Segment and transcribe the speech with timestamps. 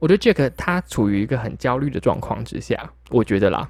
[0.00, 3.68] 我觉得 Jack 他处于一个很焦虑的状况之下，我觉得啦，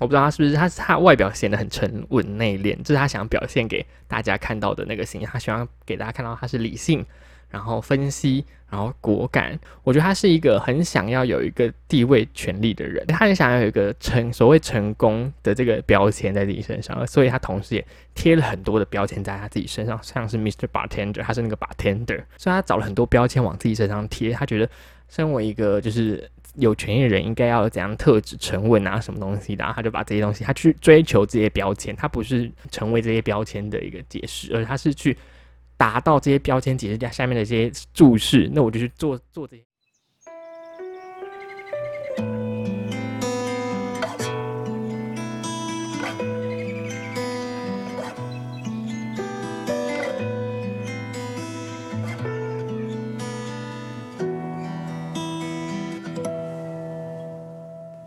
[0.00, 7.06] 我不知道他是不是他他外表显得很沉稳内敛，这是他想表现给大家看到的那个形象，他希望给大家看到他是理性，
[7.48, 9.56] 然后分析，然后果敢。
[9.84, 20.66] 我觉得他是一个很想要有一个地位、权力的人，他很想要有一个成所谓成功的这个标签在自己身上，所以他同时也贴了很多的标签在他自己身上，像是 Mr.
[20.66, 24.68] Bartender，他是那个 bartender，所以他找了很多标签往自己身上贴，他觉得。
[25.14, 35.16] 身为一个就是有权益的人，应该要有怎样特质、沉稳啊，什么东西的，他就把这些东西，他去追求这些标签，他不是成为这些标签的一个解释，而他是去
[35.76, 39.63] 达到这些标签解释下下面的这些注释，那我就去做做这些。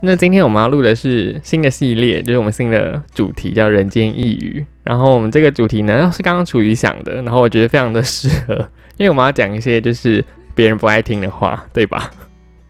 [0.08, 4.66] 那今天我们要录的是新的系列，就是我们新的主题叫“人间一语”。
[4.82, 8.56] 然后我们这个主题呢是刚刚楚瑜想的，然后我觉得非常的适合，
[8.96, 10.24] 因为我们要讲一些就是
[10.56, 12.10] 别人不爱听的话，对吧？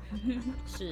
[0.65, 0.89] 是，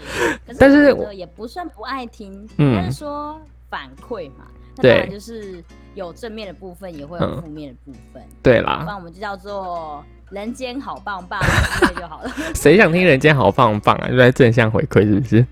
[0.60, 4.46] 但是也不算不爱听，但是说反馈嘛，
[4.78, 5.64] 对，就是
[5.96, 8.84] 有正面的部分，也会有负面的部分，对啦。
[8.86, 11.42] 那我们就叫做“人间好棒棒”
[12.00, 12.32] 就好了。
[12.54, 14.08] 谁想听“人间好棒棒”啊？
[14.08, 15.44] 就在正向回馈，是不是？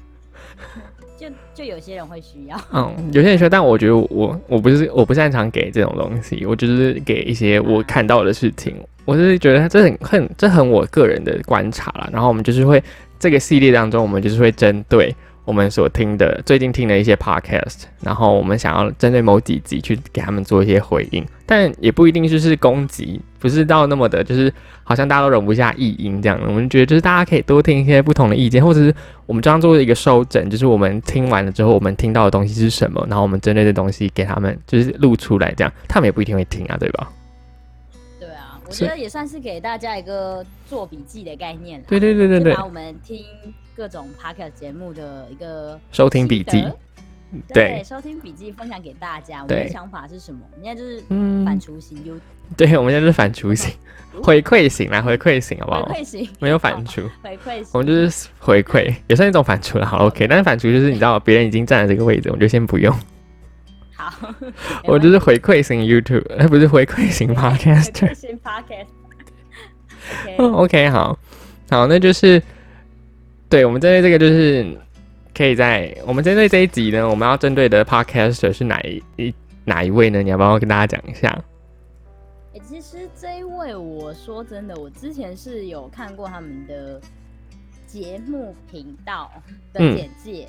[1.53, 12.83] 就有些人会需要，嗯，有些人需要，但我觉得我我不是我不擅长给这种东西，我就是给一些我看到的事情，我是觉得这很很这很我个人的观察了，然后我们就是会
[13.19, 15.15] 这个系列当中，我们就是会针对。
[15.45, 24.51] 我们所听的最近听的一些 podcast，然后我们想要针对某几集去给他们做一些回应，但也不一定就是攻击，不是到那么的，就是
[24.83, 26.39] 好像大家都容不下异音这样。
[26.47, 37.11] 我们觉得就是大家可以多听一些不同的意见，或者是我们这样做一个收整，就是我们听完了之后，我们听到的东西是什么，然后我们针对的东西给他们就是录出来，这样他们也不一定会听啊，对吧？
[38.17, 41.83] 对啊，我觉得也算是给大家一个做笔记的概念。
[41.85, 43.25] 对对对对对，把我们听。
[43.75, 46.63] 各种 podcast 节目的一个收听笔记，
[47.51, 49.41] 对，收听笔记分享给大家。
[49.41, 50.41] 我们的想法是什么？
[50.51, 51.01] 我们现在就是
[51.43, 52.13] 反雏型，就
[52.55, 53.73] 对，我们现在是反雏型，
[54.21, 55.85] 回馈型来回馈型，好不好？
[55.85, 59.85] 回馈型没有反刍， 回馈型，我们就是回馈，也算一种反刍了。
[59.87, 60.27] 好，OK。
[60.27, 62.95] 但是反刍就是你知道，别人已经站在这个位置，我就先不用。
[63.95, 64.13] 好，
[64.85, 67.99] 我就是回馈型 YouTube，哎，不是回馈型 Podcast。
[67.99, 68.87] 回馈型 Podcast。
[70.37, 71.17] OK，好，
[71.71, 72.39] 好，那就是。
[73.53, 74.65] 对，我们针对这个就是
[75.31, 79.31] 可以在我们针对这一集呢，我们要针对的 podcaster 是哪一
[79.63, 80.23] 哪一位呢？
[80.23, 81.29] 你要不要跟大家讲一下？
[82.55, 86.99] 哎，其实这一位，我说真的，我之前是有看过他们的
[87.85, 89.31] 节目频道
[89.71, 90.47] 的简介，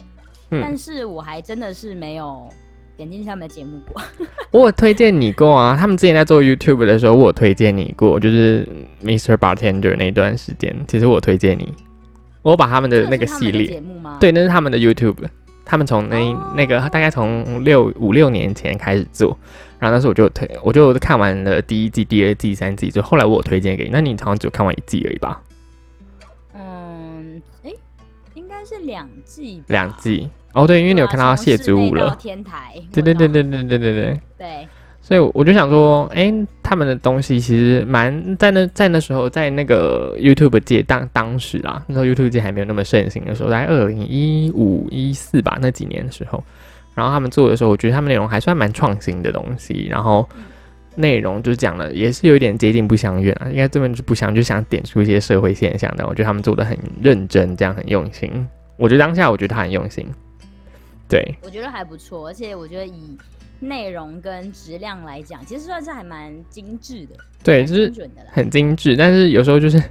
[0.48, 2.48] 但是我还真的是没有
[2.96, 4.00] 点进去他们的节目过。
[4.50, 8.66] 我有推荐你过啊，他们之前在做 YouTube 的时候，我有推荐你过，就是
[9.02, 9.36] Mr.
[9.36, 11.70] Bartender 那段时间，其实我推荐你。
[12.44, 13.82] 我把他们的那个系列，
[14.20, 15.16] 对，那是他们的 YouTube，
[15.64, 16.16] 他们从那
[16.54, 19.36] 那个大概从六五六年前开始做，
[19.78, 25.40] 然后那时候我就推，我就看完了第一季、第二季、三季，就后来我推荐给你，那你好像只有看完一季而已吧？
[26.54, 27.72] 嗯，哎，
[28.34, 30.28] 应该是两季，两季。
[30.52, 34.68] 哦，对，因为你有看到谢祖武了，天台，对对对对对对对对，对。
[35.06, 36.32] 所以我就想说，哎，
[36.62, 46.42] 他们的东西其实蛮在那在那时候，在那个 YouTube 界当当时啊，那时候 YouTube 界还没有那么盛行的时候，在二零一五一四吧那几年的时候，
[46.94, 50.26] 然后他们做的时候，我觉得他们内容还算蛮创新的东西，然后
[50.94, 56.06] 内容就讲了，也是有一点接近不相远啊，应该这边是不相，就想点出一些社会现象的。
[56.06, 58.30] 我觉得他们做的很认真，这样很用心。
[58.78, 60.08] 我觉得当下我觉得他很用心，
[61.06, 63.18] 对，我觉得还不错，而且我觉得以。
[63.68, 67.14] 内容跟质量来讲，其实算是还蛮精致的。
[67.42, 67.92] 对，就是
[68.30, 69.82] 很精致，但是有时候就是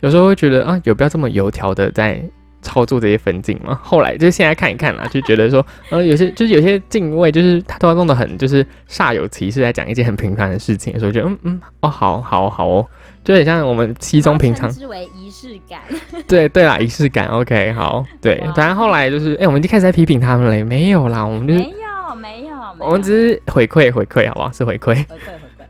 [0.00, 2.22] 有时候会觉得啊，有必要这么油条的在
[2.62, 3.80] 操作这些分镜吗？
[3.82, 12.86] 后来就是现在看一看啦，就觉得说，呃，有些就是有些敬畏，就是他都要弄得很就是煞有其事，在讲一件很平凡的事情的时候，就嗯嗯哦，好好好哦，
[13.24, 15.80] 就很像我们稀中平常，视为仪式感。
[16.28, 17.26] 对对啦，仪式感。
[17.28, 18.38] OK，好，对。
[18.54, 21.79] 反正后来就是，哎，我们就开始在批评他们嘞，没有啦，我们就是。
[22.80, 24.52] 我们只是回馈回馈，好不好？
[24.52, 24.94] 是回馈。
[24.94, 25.66] 回馈回馈。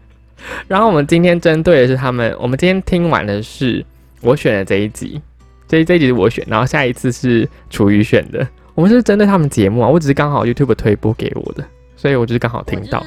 [0.66, 3.84] 然后我们今天针对的是他们，我们今天听完的是
[4.20, 5.20] 我选的这一集，
[5.68, 8.46] 这这一集是我选，然后下一次是楚瑜选的。
[8.74, 11.64] 我们是针对他们节目啊，我只是刚好 YouTube 推播给我的，
[11.96, 13.04] 所以我就是刚好听到。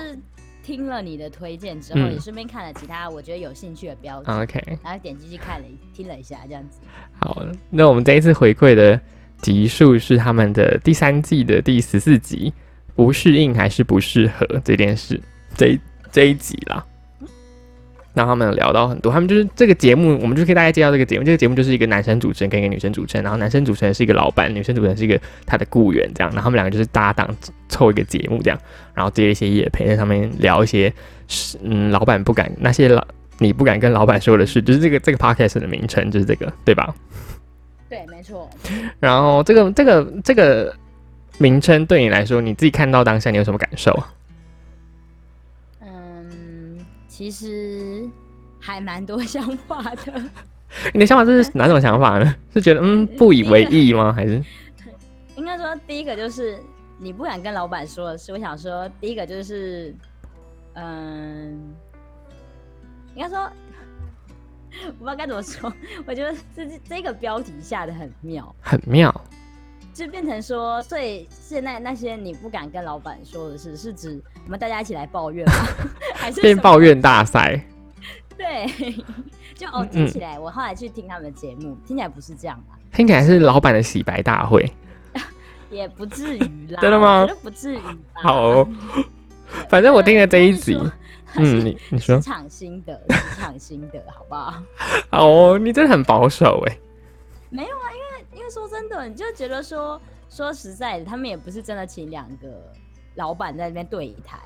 [0.64, 6.80] 听了你的推荐之后，也顺便看了其他我觉得有兴趣的标题，OK，然后点进去看了听了一下，这样子。
[7.20, 9.00] 好，那我们这一次回馈的
[9.42, 12.54] 集数是他们的第三季的第十四集，
[12.96, 15.20] 不适应还是不适合这件事，
[15.56, 15.80] 这
[16.12, 16.86] 这一集啦。
[18.14, 21.26] 让他们聊到很多，他们就是这个节目，我们就可以大概介绍这个节目。
[21.26, 27.28] 这个节目就是一个男生主持人跟一个女生主持人，然后男生主持人是一个老板，女生主持人是一个他的雇员，这样，然后他们两个就是搭档
[27.70, 28.60] 凑一个节目这样，
[28.94, 30.94] 然后接一些夜陪在上面聊一些，
[31.64, 33.04] 嗯，老板不敢那些老
[33.40, 36.94] 你不敢跟老板说的事，就是这个这个 podcast 的名称就是这个，对吧？
[37.90, 38.48] 对，没错。
[39.00, 40.72] 然后这个这个这个
[41.38, 43.92] 名称对你来说，你自己看到当下你有什么感受？
[45.82, 46.78] 嗯
[47.08, 48.10] 其实
[48.60, 50.24] 还蛮多想法的。
[50.94, 52.36] 你的想法是 哪种想法呢？
[52.54, 54.12] 是觉得嗯不以为意吗？
[54.12, 54.44] 还是
[55.36, 56.58] 应该说第一个就是
[56.98, 59.94] 你不敢跟老板说的是，我想说第一个就是
[60.74, 61.74] 嗯，
[63.16, 63.38] 应该说
[64.88, 65.72] 我不知道该怎么说。
[66.08, 69.14] 我觉得这这个标题下的很妙，很妙。
[69.94, 75.54] 就变成说，所以现在那些你不敢跟老板说的事，是指我们大家一起来抱怨吗？
[76.16, 77.64] 还是变抱怨大赛？
[78.36, 78.68] 对，
[79.54, 82.76] 就哦，听起来我后来去听他们的节目，听起来不是这样吧？
[82.92, 84.70] 听起来是老板的洗白大会，
[85.70, 86.40] 也不至于
[86.72, 87.28] 啦， 真的吗？
[87.44, 87.80] 不至于。
[88.14, 88.68] 好，
[89.70, 90.76] 反正我听了这一集，
[91.36, 94.64] 嗯，你你说，职场心得，职场心得，好不好？
[95.12, 96.78] 哦，你真的很保守哎。
[97.52, 100.00] 没有啊，因为因为说真的，你就觉得说
[100.30, 102.72] 说实在的，他们也不是真的请两个
[103.16, 104.40] 老板在那边对谈，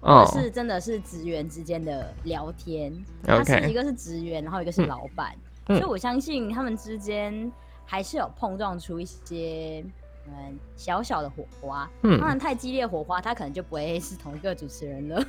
[0.00, 2.92] 而是真的是职员之间的聊天。
[3.24, 5.34] 他是一个是职员，然后一个是老板，
[5.66, 7.50] 所以我相信他们之间
[7.84, 9.84] 还是有碰撞出一些
[10.26, 11.90] 嗯小小的火花。
[12.02, 15.24] 嗯，当然太激烈火花，他可能就不会是同一个主持人了。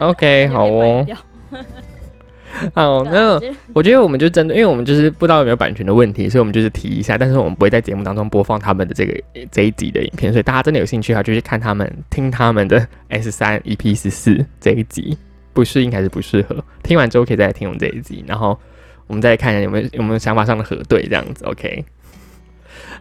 [0.00, 1.06] OK， 好哦。
[2.74, 3.38] 好，那
[3.74, 9.20] 我觉得我们就针对，因为我们就是不知道有没有版权的问题，所以我们就是提一下，但是我们不会在节目当中播放他们的这个
[9.50, 15.18] 这一集的影片，所以大家真的有兴趣的话，就去看他们听他们的 S 三 EP 十四这一集，
[15.52, 18.58] 不适应还是不适合，听完之后可以再来听我们这一集，然后
[19.06, 21.84] 我们再看一下有没有有没有想法上的核对，这样子 OK。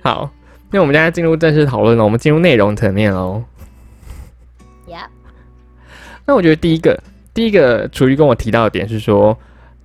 [0.02, 0.30] 好，
[0.72, 3.44] 那我们现在进入正式讨论了，我们进入内容层面喽。
[4.88, 5.06] Yeah。
[6.26, 7.00] 那我觉得第一个。
[7.36, 9.38] 第一个厨余跟我提到的点是说，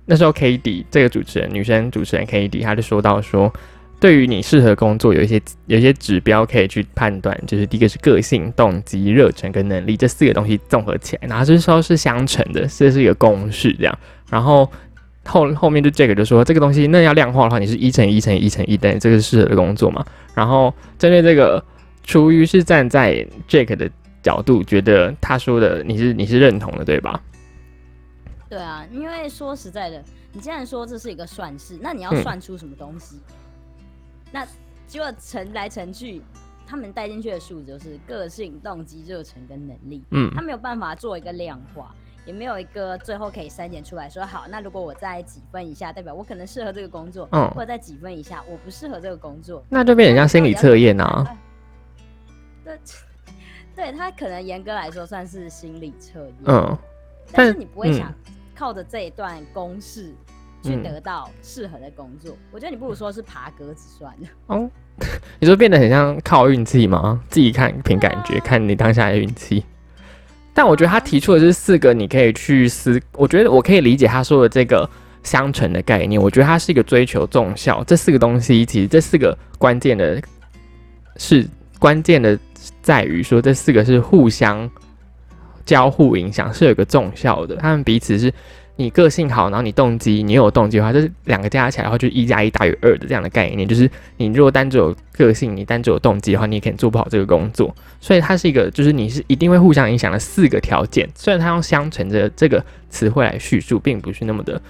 [0.05, 3.53] 那时候 K D 这个主持人，女生主持人 K D，他就说到说，
[3.99, 13.99] 对于你适合工作，有一些有一些指标可以去判断，就是第一个是个性、动机、热忱跟能力这四个东西综合起来，然后就是说是相乘的，这是一个公式这样。
[14.29, 14.65] 然后
[15.25, 20.05] 后后面就这个就说这个东西，那要量化的话，你是一乘一乘一乘一等于这个是适合的工作嘛？
[20.33, 21.61] 然后针对这个
[22.05, 23.91] 厨余是站在 Jack 的
[24.23, 27.19] 角度，觉得他说的你是你是认同的对吧？
[28.51, 30.03] 对啊，因为说实在的，
[30.33, 33.17] 你既然说这是一个算式，那你要算出什么东西？
[34.29, 34.45] 那
[34.87, 36.21] 结果乘来乘去，
[36.67, 40.03] 他们带进去的数就是个性、动机、热忱跟能力。
[40.09, 41.95] 嗯，他没有办法做一个量化，
[42.25, 51.37] 也没有一个最后可以筛选出来说，好，那如果我再几分以下，代表我可能适合这个工作，嗯，或者在几分以下，我不适合这个工作，那就变成像心理测验啊。
[52.65, 52.77] 对，
[53.73, 56.77] 对他可能严格来说算是心理测验，嗯，
[57.31, 58.13] 但是你不会想。
[58.61, 60.13] 靠着这一段公式
[60.61, 64.27] 去得到适合的工作，我觉得你不如说是爬格子算了。
[64.45, 64.69] 哦，
[65.39, 67.19] 你说变得很像靠运气吗？
[67.27, 69.65] 自己看凭感觉，看你当下的运气。
[70.53, 73.01] 但我觉得他提出的是四个，你可以去思。
[73.13, 74.87] 我觉得我可以理解他说的这个
[75.23, 76.21] 相乘的概念。
[76.21, 77.83] 我觉得他是一个追求重效。
[77.85, 80.21] 这四个东西，其实这四个关键的
[81.15, 81.47] 是
[81.79, 82.37] 关键的
[82.83, 84.69] 在于说，这四个是互相。
[85.71, 88.29] 交互影响是有个重效的，他们彼此是，
[88.75, 93.65] 你个性好，然后你动机，你有动机的话，就是两个加起来的话，就一加一大于二的这样的概念。
[93.65, 97.73] 就是你如果单只有个性，你单只有动机的话，你也可能做不好这个工作。
[98.01, 101.09] 所以它是一个，就是你是一定会互相影响的四个条件。
[101.15, 104.61] 虽然它用相乘的这个词汇来叙述，并不是那么的。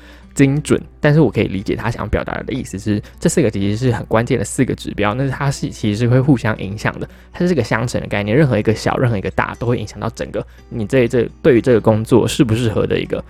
[0.41, 13.23] 精准，但是我可以理解他想表达的意思是，这四个其实是很关键的四个指标，那是它是其实是会互相影响的，它是个相乘的概念，任何一个小，任何一个大，都会影响到整个你这这对于这个工作适不适合的一个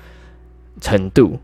[0.80, 1.38] 程度，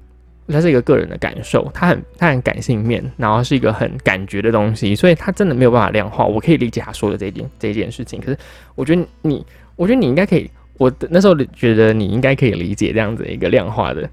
[0.48, 6.26] 它是一个个人的感受，它很它很感性面，然后是一个很感觉的东西，所以它真的没有办法量化。
[6.26, 8.38] 我可以理解他说的这件这件事情，可是
[8.74, 9.46] 我觉得你，
[9.76, 14.10] 我觉得你应该可以，我那时候觉得你应该可以理解这样子一个量化的。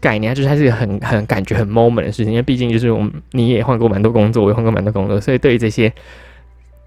[0.00, 5.92] 概念，就是它是一个很很感觉很 moment 的事情，因为毕竟就是我们你也换过蛮多工作，我也换过蛮多工作，所以对于这些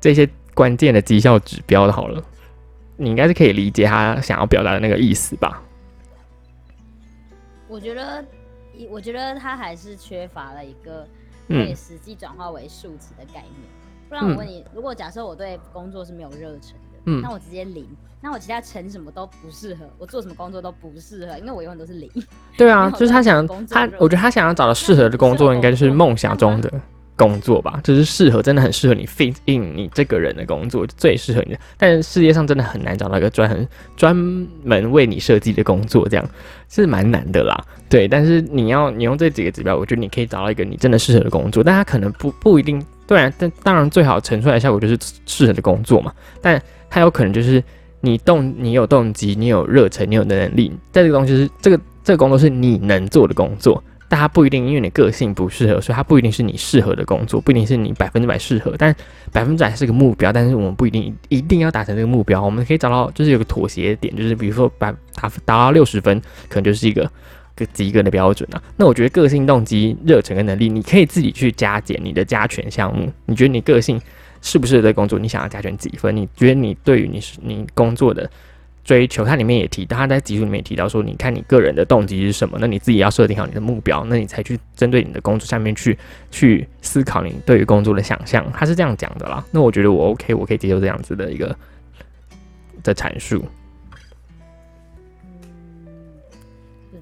[0.02, 2.24] 这些关键的绩效指标的，好了，
[2.98, 5.62] 你应该是可以理解他想要表达的那个意思吧？
[7.68, 8.24] 我觉得，
[8.90, 11.08] 我觉得他还是缺乏了一个
[11.48, 13.54] 可以实际转化为数值的概念。
[14.10, 17.86] 不然我问你，如果假设我对工作是没有热忱的，嗯，那我直接零，
[18.22, 22.10] 那我其他成什么都不适合，我做什么工作都不适合，因为我永远都是零。
[22.58, 26.72] 对啊，就是他想他，我觉得他想要找到适合的工作，应该就是梦想中的。
[27.16, 31.60] 工作吧，就是适合，真的很适合你 fit in 你这个人的工作，最适合你的。
[31.78, 34.16] 但世界上真的很难找到一个专专
[34.64, 36.28] 门为你设计的工作，这样
[36.70, 37.56] 是蛮难的啦。
[37.88, 41.64] 对，但是你要你用这几个指标，我觉得你可以找到一个你真的适合的工作。
[41.64, 46.12] 但他可能不不一定，对、啊，但当然最好呈出来的效果就是适合的工作嘛。
[46.42, 46.60] 但
[46.94, 47.62] 它有可能就是
[48.02, 53.84] 你动，你有动机，你有热忱，你有能力，但这个东西是这个这个工作是你能做的工作。
[54.08, 58.76] 但它不一定，因为你个性不适合，所以它不一定是你适合的工作，不一定是你百分之百适合。
[58.78, 58.96] 但
[59.32, 62.40] 百分之百是个目标，但是我们不一定一定要达成这个目标。
[62.40, 67.10] 我们可以找到，就是有个妥协点，就是比如说百达达到六十分，可能就是一个
[67.56, 68.62] 个及格的标准啊。
[68.78, 73.12] 那我觉得个性、动机、热忱跟能力，你可以自己去加减你的加权项目。
[73.26, 74.00] 你觉得你个性
[74.44, 75.18] 是不适合这工作？
[75.18, 76.16] 你想要加权几分？
[76.16, 78.30] 你觉得你对于你你工作的？
[78.86, 82.58] 追求，它里面也提到，他在集数里面也提到说，你看你个人的动机是什么？
[82.60, 85.98] 那你自己要设定好你的目标，那你才去针对你的工作下面去
[86.32, 88.46] 去思考你对于工作的想象。
[88.52, 89.42] 他是这样讲的啦。
[89.52, 91.56] 那我觉得我 OK，我可以接受这样子的一个
[92.84, 93.46] 的阐述。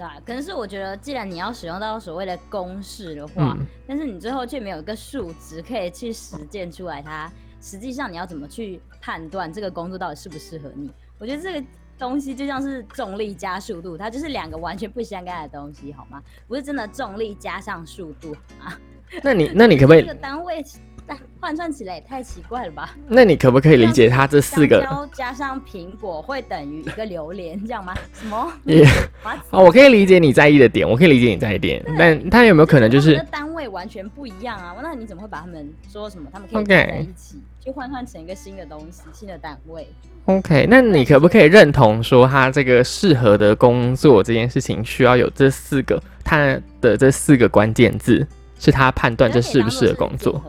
[0.01, 0.12] 道。
[0.25, 3.55] 可能是我觉得，既然你要使用到所谓的公式的话，
[3.88, 7.31] 但是你最后却没有一个数值可以去实践出来，它
[7.62, 10.91] 实际上你要怎么去判断这个工作到底适不适合你？
[11.20, 11.65] 我觉得这个
[11.98, 16.22] 东西就像是重力加速度，它就是两个完全不相干的东西，好吗？
[16.48, 18.77] 不是真的重力加上速度啊。
[19.22, 20.01] 那你 那你可不可以？
[20.01, 20.63] 这个单位
[21.42, 22.96] 换算起来也太奇怪了吧？
[23.08, 24.88] 那你可不可以理解它这四个？
[25.12, 27.96] 加上苹果会等于一个榴莲，这样吗？
[28.14, 28.54] 什么？
[29.50, 34.76] 哦，我可以理解你在意的点，我可以理解你在意点，但它有没有可能就是单位完全不一样啊？
[34.84, 36.30] 那你怎么会把他们说什么？
[36.32, 39.88] 他们可以在一起，就换算成一个新的东西，新的单位
[40.26, 48.26] ？OK，那你可不可以认同说，他这个适合的工作这件事情需要有这四个，他的这四个关键字
[48.60, 50.40] 是他判断这适不适合工作。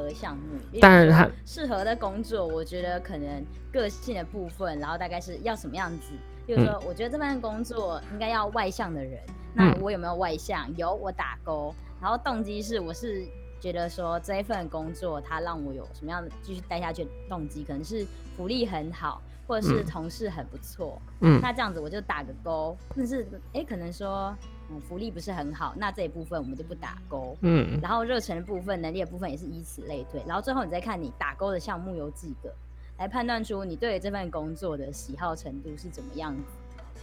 [0.83, 6.13] 当然他适合的工作，我觉得可能个性的部分，然后大概是要什么样子。
[6.45, 9.21] 就是说，我觉得这份工作应该要外向的人，
[9.55, 10.69] 那我有没有外向？
[10.77, 11.73] 有，我打勾。
[12.01, 13.25] 然后动机是，我是
[13.61, 18.05] 觉得说这一份工作它让我有什么样的继续待下去的动机，可能是
[18.37, 19.23] 福利很好。
[19.45, 22.75] 或者是同事很不错，嗯，那这样子我就打个勾。
[22.97, 24.35] 但是，哎，可能说，
[24.73, 27.79] 嗯，福利不是很好，那这一部分我们就不打勾，嗯。
[27.83, 30.23] 然后热忱的部分、能力的部分也是以此类推。
[30.27, 32.53] 然后最后你再看你打勾的项目有几个，
[32.99, 36.43] 来判断出你对这份工作的喜好程度是怎么样子。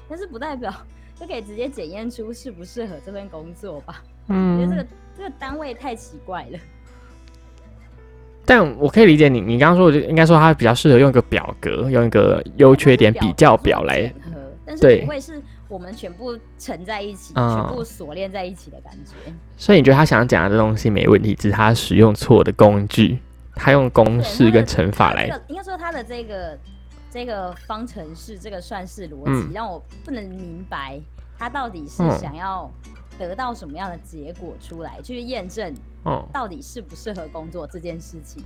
[0.07, 0.73] 但是不代表
[1.19, 4.01] 就可以直接检验出适不适合这份工作吧？
[4.27, 6.59] 嗯，我觉得这个这个单位太奇怪了。
[8.45, 14.11] 但我可以理解你，你刚刚说，我就应该说它比较适合用一个表格，用一个优缺点比较表来，
[14.65, 19.13] 但是不会是我们全部沉在一起，全部锁链在一起的感觉。
[19.55, 23.19] 所以你觉得他想讲的东西没问题，只是他使用错的工具，
[23.55, 25.27] 他用公式跟乘法来。
[25.47, 26.59] 应该说他的这个
[27.09, 30.99] 这个方程式，这个算式逻辑，让我不能明白
[31.37, 32.69] 他到底是想要。
[33.17, 38.41] 得到什么样的结果出来，去验证哦，到底适不适合工作这件事情，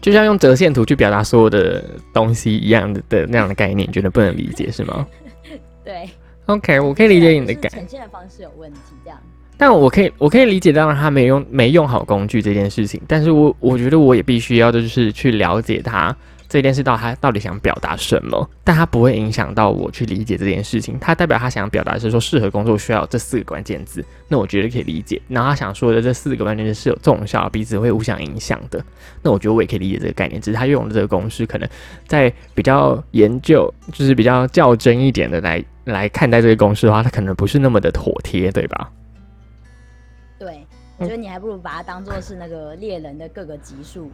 [0.00, 5.06] 就像用折线图去表达所有的东西一样的的那样的概念，觉得不能理解是吗？
[5.84, 6.10] 对
[6.46, 9.18] ，OK，我可以理解你的感呈现的方式有问题，这样。
[9.56, 16.14] 但我可以，我可以理解到他没用没用好工具这件事情，但是我我觉得我也必须要的就是去了解他。
[16.48, 20.98] 这件事到他到底想表达什么，但他不会影响到我去理解这件事情。
[21.00, 25.18] 他代表他想表达是说适合工作需要这四个关键字，那我觉得可以理解。
[25.28, 28.84] 然后他想说的这四个关键字是有重效，彼此会互相影响的，
[29.22, 30.38] 那我觉得我也可以理解这个概念。
[30.42, 31.66] 只是他用的这个公式，可能
[32.06, 38.90] 在比较研究，就是比较较真一点的来来看待这个公式的话，它可能不是那么的妥帖，对吧？
[40.38, 40.66] 对，
[40.98, 44.10] 我觉得你还不如把它当做是那个猎人的各个级数。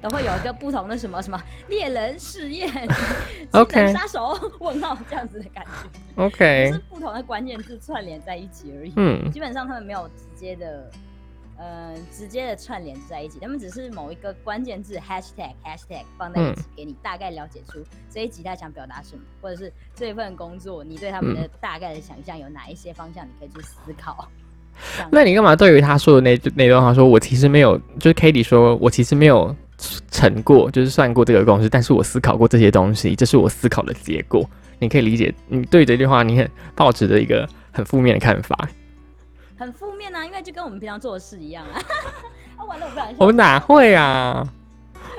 [0.00, 2.68] 都会有一个不同的什么什么猎人试验，
[3.54, 5.70] OK 杀手问号这样子的感觉
[6.24, 8.92] ，OK 是不同的关键字串联在一起而已。
[8.96, 10.90] 嗯，基本上他们没有直接的，
[11.62, 17.78] 呃，直接的串联在一起，他们只是某一个关键字 Hashtag Hashtag 放在一起，给你大概了解出
[18.10, 24.28] 这一集他想表达什么，或者是这份工作你对他们的大概的想象有哪一些方向，你可以去思考。
[25.10, 29.54] 那你干嘛对于他说的那那段话说，我其实没有，就是 k a t i e 说我其实没有。
[30.12, 34.48] 乘过，就是算过这个公式，但是我思考过这些东西，这是我思考的结果。
[34.78, 38.56] 你可以理解，你对这句话你很抱持的一个很负面的看法。
[39.62, 41.80] 很负面啊，因为就跟我们平常做的事一样啊。
[42.58, 44.46] 啊，完了，我不然我们哪会啊？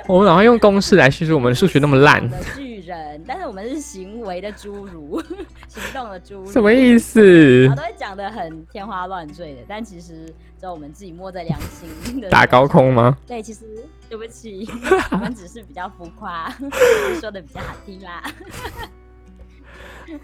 [0.07, 1.33] 我们哪会用公式来叙述？
[1.33, 2.29] 我们数学那么烂。
[2.55, 5.21] 巨人，但是我们是行为的侏儒，
[5.69, 6.51] 行动的侏儒。
[6.51, 7.69] 什么意思？
[7.69, 10.25] 都会讲的很天花乱坠的，但其实
[10.59, 12.27] 只有我们自己摸着良心的。
[12.31, 13.17] 打高空吗？
[13.25, 13.61] 对，其实
[14.09, 14.69] 对不起，
[15.11, 16.53] 我们只是比较浮夸，
[17.21, 18.21] 说的比较好听啦。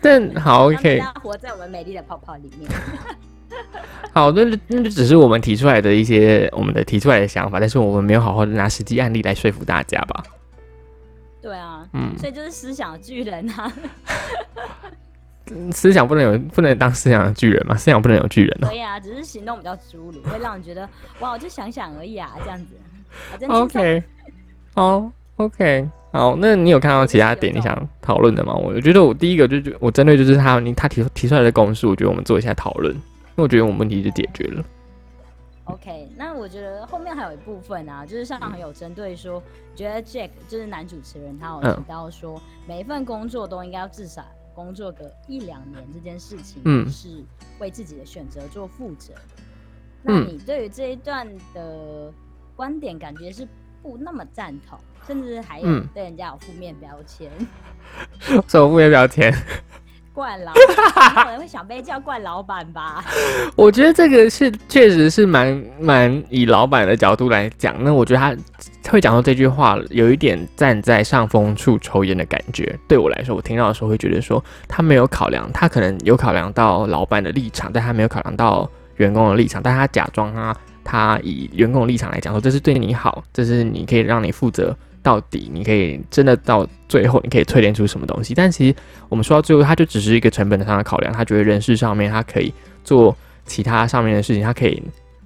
[0.01, 1.01] 但好，OK。
[1.23, 2.69] 活在我们美丽的泡泡里面。
[4.13, 10.23] 好，那就那就只是我们提出来的一些我们的提出来的想法，但是我们没有好好的拿实际案例来说服大家吧。
[11.41, 13.71] 对啊，嗯，所以就是思想巨人啊。
[15.71, 17.75] 思想不能有，不能当思想的巨人嘛？
[17.75, 18.57] 思想不能有巨人。
[18.61, 20.87] 可以啊，只是行动比较粗鲁，会让人觉得
[21.21, 23.45] 哇，我就想想而已啊，这样子。
[23.47, 24.03] OK，
[24.75, 25.89] 好，OK。
[26.11, 28.53] 好，那你有看到其他点你想讨论的吗？
[28.53, 32.95] 我觉得我第一个就就我针对就是他你他提提出来的公式，我觉得我们做一下讨论，
[33.29, 34.63] 因为我觉得我们问题就解决了。
[35.65, 39.41] OK，那我觉得后面还有一部分啊，就是上很有针对说，
[39.75, 47.23] 觉得 Jack 就是男主持人，他有提到说，每一份工作都应该要至少工作个一两年，这件事情是
[47.59, 49.13] 为自己的选择做负责。
[50.01, 52.11] 那你对于这一段的
[52.55, 53.47] 观点，感觉是
[53.83, 54.79] 不那么赞同？
[55.05, 57.31] 甚至还有对人家有负面标签，
[58.19, 59.31] 什么负面标签？
[60.19, 63.01] 惯老，可能会想被叫惯老板吧？
[63.55, 68.35] 我觉得这个是确实是蛮蛮以老板的角度来讲，那我觉得他
[68.91, 72.77] 会讲到这句话，有一点站在上风处抽烟的感觉。
[72.85, 84.75] 对我来说，我听到的时候会觉得说，他没有考量，他可能有考量到老板的立场，但他没有考量到员工的立场，但他假装他他以员工的立场来讲说，这是对你好，这是你可以让你负责。
[85.01, 88.33] 到底你可以真的到最后，你可以淬炼出什么东西？
[88.33, 88.75] 但其实
[89.07, 91.13] 我们说到最后，它就只是一个成本上的考量。
[91.13, 92.53] 他觉得人事上面他可以
[92.83, 93.15] 做
[93.45, 94.81] 其他上面的事情，他可以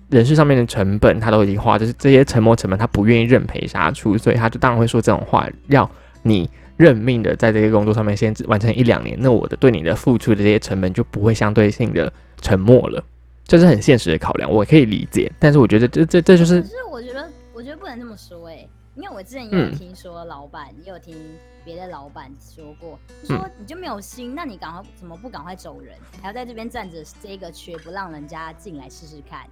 [0.09, 5.89] 人事上面的成本他都已经花，就是这些沉没成本他不愿意认赔杀出，所以他就当然会说这种话，要
[6.21, 13.03] 你认命的在这个工作上面先完成一两年，那我的对你的付出的这些成本就不会相对性的沉默了，
[13.47, 15.31] 这是很现实的考量，我可以理解。
[15.39, 18.67] 但是我觉得这这这就是，可是我觉得我觉得不能这么说哎。
[18.95, 21.17] 因为我之前也有听说老板，也有听
[21.65, 29.47] 别的老板说过，说你就没有心，那你赶快怎么不赶快走人，还要在这边站着这个缺不让人家进来试试看？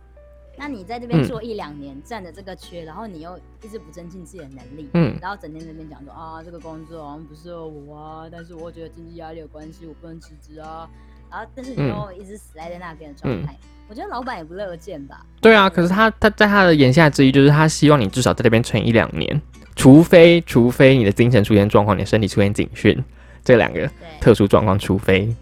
[0.58, 10.88] 那你在这边做一两年，占着这个缺，然后你又一直不增进自己的能力，嗯，然后整天那边讲说啊，这个工作好像不适合我啊，但是我觉得经济压力有关系，我不能辞职啊，
[11.32, 13.58] 然后但是你又一直死赖在那边的状态。
[13.92, 15.26] 我觉得老板也不乐见吧？
[15.42, 19.42] 对啊，可是他他在他的言下之意就是他希望你至少在那边存一两年，
[19.76, 23.04] 除非除非你的精神出现状况，你的身体出现警讯，
[23.44, 25.36] 这两个特殊状况，除非，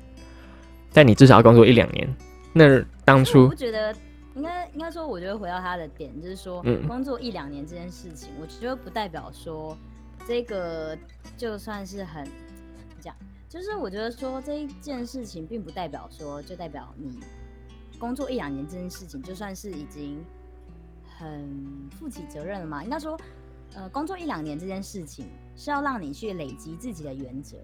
[0.92, 2.10] 但你至少要工作一两年。
[2.52, 3.94] 那当初我觉得
[4.34, 9.78] 应该应该说，我觉得回到他的点就是说，工作一两年这件事情，我觉得不代表说
[10.28, 10.98] 这个
[11.38, 12.28] 就算是很
[13.00, 13.14] 讲，
[13.48, 17.20] 就是我觉得说这一件事情并不代表说就代表你。
[18.00, 20.18] 工作一两年这件事情，就算是已经
[21.18, 21.48] 很
[21.92, 22.84] 负起责任了嘛？
[22.84, 23.20] 应该说，
[23.76, 27.58] 呃，工作一两年这件事情是要让你去累积自己的原则，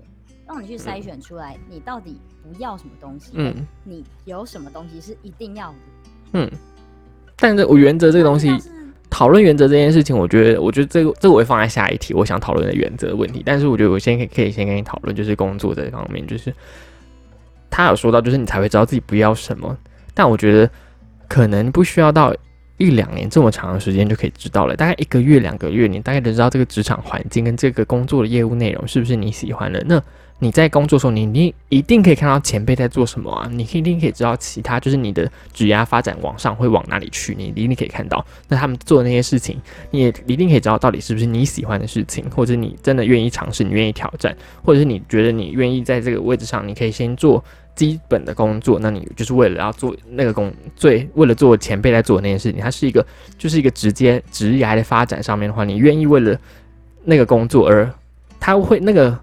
[0.45, 5.77] 让你去筛选出来你到底不要什么东西，嗯，你有什么东西是一定要的，
[6.33, 6.51] 嗯。
[7.37, 8.49] 但是我原则这个东西，
[9.09, 13.43] 讨论原则这件事情，我觉得，我觉得这个这个我会放在下一题，我想讨论的原则问题。
[13.45, 16.53] 但是我觉得我先可以可以先跟你讨论，就是工作这方面，就是
[17.69, 19.77] 他有说到，就是你才会知道自己不要什么。
[20.15, 20.67] 但我觉得
[21.27, 22.35] 可能不需要到
[22.77, 29.81] 一两年这么长的时间就可以知道了，大概一个月、两个月，你大概就知道这个职场环境跟这个工作的业务内容是不是你喜欢的。
[29.87, 30.01] 那
[30.39, 38.25] 你在工作的时候，你你一定可以看到前辈在做什么啊，你一定可以知道其他就是你的职业发展往上会往哪里去，你一定可以看到。
[38.49, 39.57] 那他们做的那些事情，
[39.91, 47.41] 你也一定可以知道到底是不是你喜欢的事情，或者你真的愿意尝试，你愿意挑战，或者是你觉得你愿意在这个位置上，你可以先做。
[47.75, 53.05] 基本的工作，那你就是为了要做那个工，最为了做前辈在做的那件事情，它是一个，
[53.37, 56.39] 就是一个直接职业还的发展上面的话，你愿意为了
[57.03, 57.91] 那个工作而，
[58.39, 59.17] 他会那个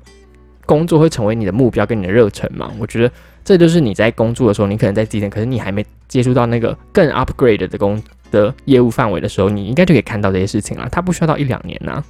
[0.66, 2.70] 工作会成为你的目标跟你的热忱嘛？
[2.78, 3.12] 我觉得
[3.44, 10.88] 这就是你在工作的时候，你可能在基层，可是你还没接触到那个更 upgrade 的工的业务范围的时候，你应该就可以看到这些事情了。
[10.90, 12.04] 它不需要到一两年呢。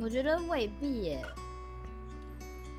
[0.00, 1.18] 我觉得未必耶。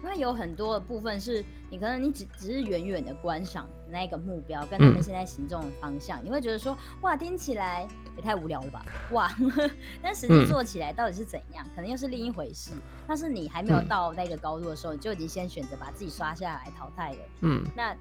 [0.09, 8.85] 为有很多的部分是你可能你只只是远远的观赏那个目标跟他们现在行动的方向，你会觉得说哇听起来也太无聊了吧？
[9.11, 9.31] 哇！
[10.01, 12.71] 但实际做起来到底是怎样，可能又是另一回事。
[13.07, 17.17] 但是你还没有到那个高度的时候，你就已经先选择把自己刷下来淘汰了。
[17.41, 17.95] 嗯，那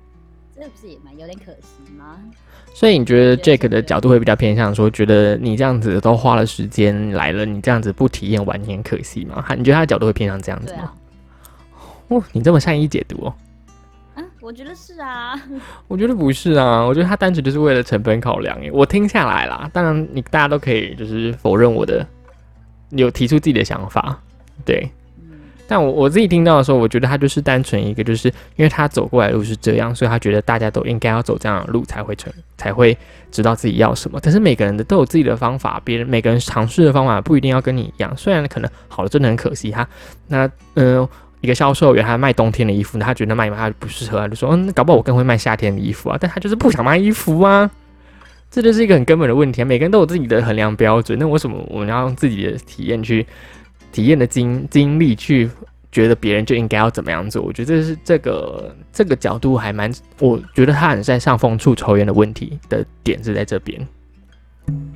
[0.54, 2.18] 这不是也蛮有点可惜吗？
[2.74, 9.44] 所以你觉得 Jake 的角度会比较偏向说，觉得你这样子都花了时间来了，你这样子不体验完，全可惜吗？
[9.56, 10.92] 你觉得他的角度会偏向这样子吗？
[12.08, 13.34] 哦，你这么善意解读哦。
[14.40, 15.34] 我觉得是啊，
[15.88, 18.56] 我觉得不是啊，我觉得他单纯就是为了成本考量。
[18.72, 22.06] 我听下来啦，当然你大家都可以就是否认我的，
[22.90, 24.18] 有提出自己的想法，
[24.64, 24.88] 对。
[25.66, 32.96] 但我我自己听到的时候，我觉得他就是单纯一个，就是因为他走过来路是这样，所以他觉得大家都应该要走这样的路才会成，才会
[33.30, 34.18] 知道自己要什么。
[34.22, 38.16] 但是每个人的都有自己的方法，别人每个人尝试的方法不一定要跟你一样。
[38.16, 39.86] 虽然可能好了，真的很可惜哈。
[40.28, 41.06] 那嗯。
[41.40, 47.70] 一个销售员，他卖冬天的衣服，他觉得卖他不适合，他就说：“嗯，搞不好我更会卖夏天的衣服啊。”但他就是不想卖衣服啊，
[48.50, 49.64] 这就是一个很根本的问题啊。
[49.64, 53.26] 每个人都有自己的衡量标准，那为什么我们要用自己的体验去
[53.92, 55.48] 体验的经经历去
[55.92, 57.42] 觉得别人就应该要怎么样做？
[57.42, 63.80] 我觉得这是这个这个角度还蛮，我觉得他很在上风处抽烟的问题的点是在这边。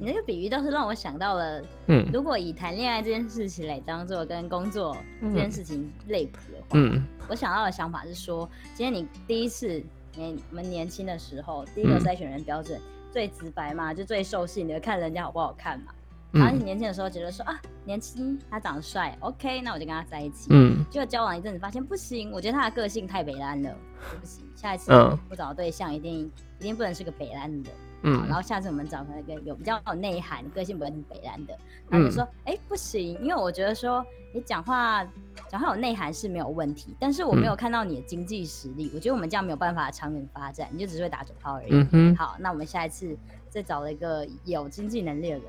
[0.02, 9.80] 你那个比喻倒是让我想到了，嗯，如果以谈恋爱这件事情来当做跟工作这件事情类比的话，嗯，我想到的想法是说，今天你第一次，
[10.16, 12.80] 你们年轻的时候，第一个筛选人标准
[13.12, 15.92] 最直白嘛，就最受性的看人家好不好看嘛。
[16.32, 20.48] 然后你年轻的时候觉得说啊，年轻他长得帅，OK，那我就跟他在一起。
[20.50, 23.72] 嗯，结果交往一阵子发现不行，我觉得他的个性太北安了，
[24.20, 24.90] 不行，下一次
[25.30, 27.70] 我找对象一定一定不能是个北安的。
[28.02, 31.56] 嗯，然后下次我们找那个有比较有内涵、个性不很北然的，
[31.88, 35.04] 然后就说，哎，不行，因为我觉得说你讲话
[35.48, 41.68] 讲话有内涵是没有问题，但是我没有看到你的经济实力，我觉得我们这样没有办法长远发展，你就只是会打嘴炮而已。
[41.70, 43.16] 嗯哼，好，那我们下一次
[43.48, 45.46] 再找了一个有经济能力的人，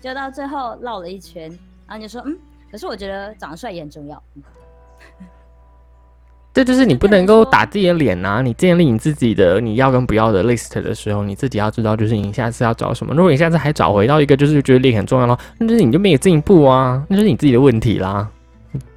[0.00, 1.50] 就到最后绕了一圈，
[1.86, 2.38] 然后你就说，嗯，
[2.70, 4.22] 可是我觉得长得帅也很重要。
[6.54, 8.40] 这就是你不能够打自己的脸呐！
[8.40, 13.12] 你建立你自己的你要跟不要的 list 的时候，你自己要知道，就是你下次要找什么。
[13.12, 18.30] 如果你下次还找回到一个就是觉得脸很重要咯，那就是你就没有进步啊，那就是你自己的问题啦。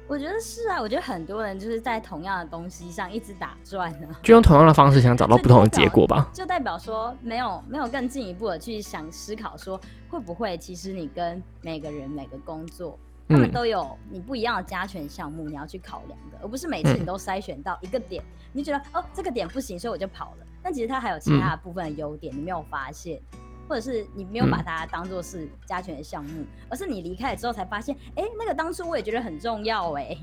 [0.06, 6.30] 我觉得是啊，我觉得很多人就是在同样的东西上一直打转呢，就用同样的方式想找到不同的结果吧。
[6.32, 12.96] 就代表说没有没有更进一步的去想思考，说会不会其实你跟每个人每个工作。
[13.28, 20.46] 他们都有你不一样的加权项目，你要去考量的，而不是每次你都筛选到一个点，你觉得哦这个点不行，所以我就跑了。
[20.62, 23.20] 但其实它还有其他部分的优点，你没有发现，
[23.68, 30.16] 或者是你没有把它当做是加权的项目，而是你离开了之后才发现，哎，那个当初我也觉得很重要哎，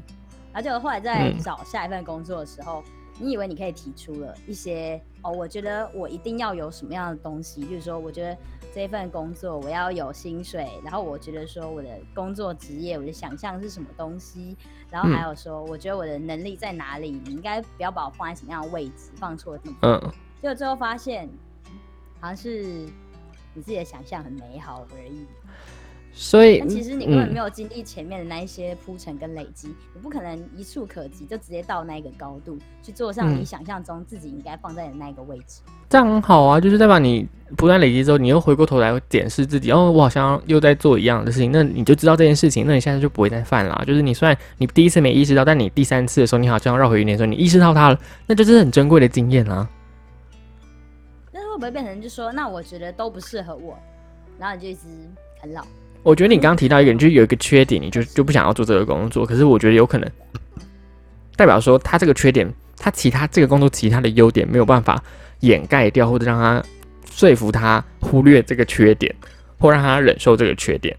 [0.51, 2.83] 然后就后来在找下一份工作的时候。
[3.17, 5.31] 你以为你可以提出了一些哦？
[5.31, 8.37] 我觉得我一定要有什么样的东西，就是说，我觉得
[8.75, 14.57] 这份工作我要有薪水，然后我觉得说我的工作职业，我的想象是什么东西，
[14.91, 17.09] 然后还有说，我觉得我的能力在哪里？
[17.11, 19.93] 你应该不要把我放在什么样的位置，放错地方。
[19.93, 20.11] 嗯。
[20.41, 21.29] 结果最后发现，
[22.19, 22.63] 好像是
[23.53, 25.25] 你自己的想象很美好而已。
[26.17, 35.59] 所以，其实你根本没有经历前面的那一些铺陈跟累积，你不可能一触可及就直接到那个高度去做上你想象中自己应该放在的那个位置。
[35.89, 43.83] 这样很好啊，就是代表你不断累积之后，你又回过头来检视自己，哦，我好像又在做一样的事情，那你就知道这件事情，那你现在就不会再犯了。
[43.85, 49.69] 就是你虽然你第一次没意识到，但你第三次的时候，你好像绕回原点的时候，你意识到它了，那就是很珍贵的经验啊。
[51.33, 53.77] 那会不会变成就说，那我觉得都不适合我，
[54.39, 54.81] 然后你就一直
[55.41, 55.65] 啃老？
[56.05, 59.25] 我觉得你刚刚提到一个，你就有一个缺点，你就就不想要做这个工作。
[59.25, 60.07] 可是我觉得有可能
[61.35, 65.03] 代表说，他这个缺点，他其他这个工作其他的优点没有办法
[65.39, 66.63] 掩盖掉，或者让他
[67.09, 69.13] 说服他忽略这个缺点，
[69.57, 70.95] 或让他忍受这个缺点，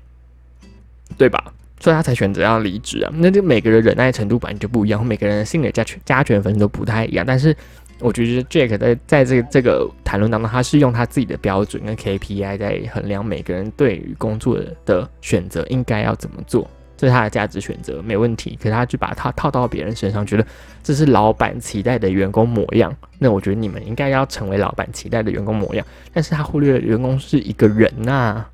[1.16, 1.52] 对吧？
[1.78, 3.12] 所以他才选择要离职啊。
[3.14, 7.56] 那就每个人忍耐程度本来就不一样，每个人的心理加权加权分都不太一样，但是。
[8.00, 18.56] 我觉得 Jack 在在这个这个谈论当中，他是用他自己的标准跟 KPI 在衡量每个人对于工作的选择应该要怎么做，这是他的价值选择，没问题。
[18.62, 20.46] 可是他就把它套到别人身上，觉得
[20.82, 22.94] 这是老板期待的员工模样。
[23.18, 28.44] 那我觉得你们应该要成为老板期待的员工模样，但是他忽略了员工是一个人呐。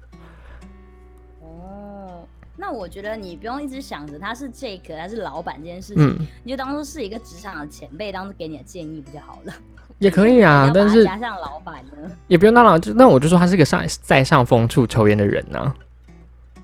[2.73, 9.53] 我觉得你不用一直想着他是 Jake 他是老板这件事情，你就当做是一个职场的前辈，当做给你的建议不就好了？
[9.99, 15.75] 也可以啊， 但是加上老板呢，也不用当老就那我就说他是个上在上风处抽烟的人呢。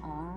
[0.02, 0.34] 哦，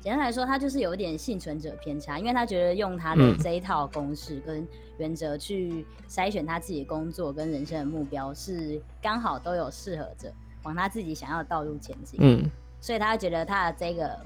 [0.00, 4.66] 简单来说，他就是有点幸存者偏差，因为他觉得用他的这一套公式跟
[4.98, 10.32] 原则去筛选他自己的工作跟人生的目标是刚好都有适合着。
[10.62, 12.18] 往他自己想要的道路前进。
[12.22, 14.18] 嗯，所以他觉得他的这个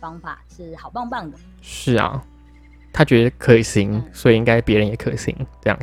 [0.00, 1.38] 方法是好棒棒的。
[1.62, 2.22] 是啊，
[2.92, 5.78] 他觉得可行，所以应该别人也可行，这样。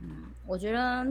[0.00, 0.08] 嗯，
[0.46, 1.06] 我觉得。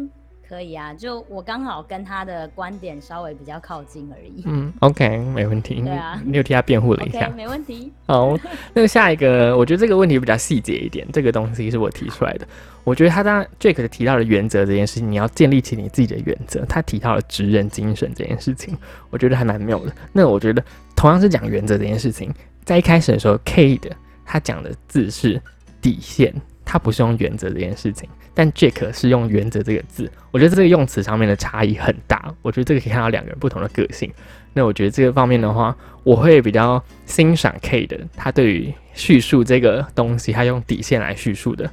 [0.48, 4.44] 可以啊，就我刚好跟他的观点稍微比较靠近而已。
[4.46, 5.82] 嗯，OK，没问题。
[5.82, 7.92] 对啊，你又替他辩护了一下，没问题。
[8.08, 8.38] 好，
[8.74, 12.48] 那个下一个，我觉得这个问题比较细节一点，这个东西是我提出来的。
[12.84, 16.64] 我觉得他当 Jake 提到的原则这件事情，你要建立起你自己的原则。
[16.66, 18.78] 他提到了职人精神这件事情，
[19.10, 19.92] 我觉得还蛮妙的。
[20.14, 20.64] 那我觉得
[20.96, 22.32] 同样是讲原则这件事情，
[22.64, 23.90] 在一开始的时候，K 的
[24.24, 25.42] 他讲的字是
[25.82, 26.32] 底线，
[26.64, 28.08] 他不是用原则这件事情。
[28.36, 32.36] 但 Jack 是用“原则”这个字，我觉得这个用词上面的差异很大。
[32.42, 34.12] 我觉得这个可以看到两个人不同的个性。
[34.54, 41.72] 那我觉得这个方面的话，我会比较欣赏 K 的，他对于叙述这个东西，他用底线来叙述的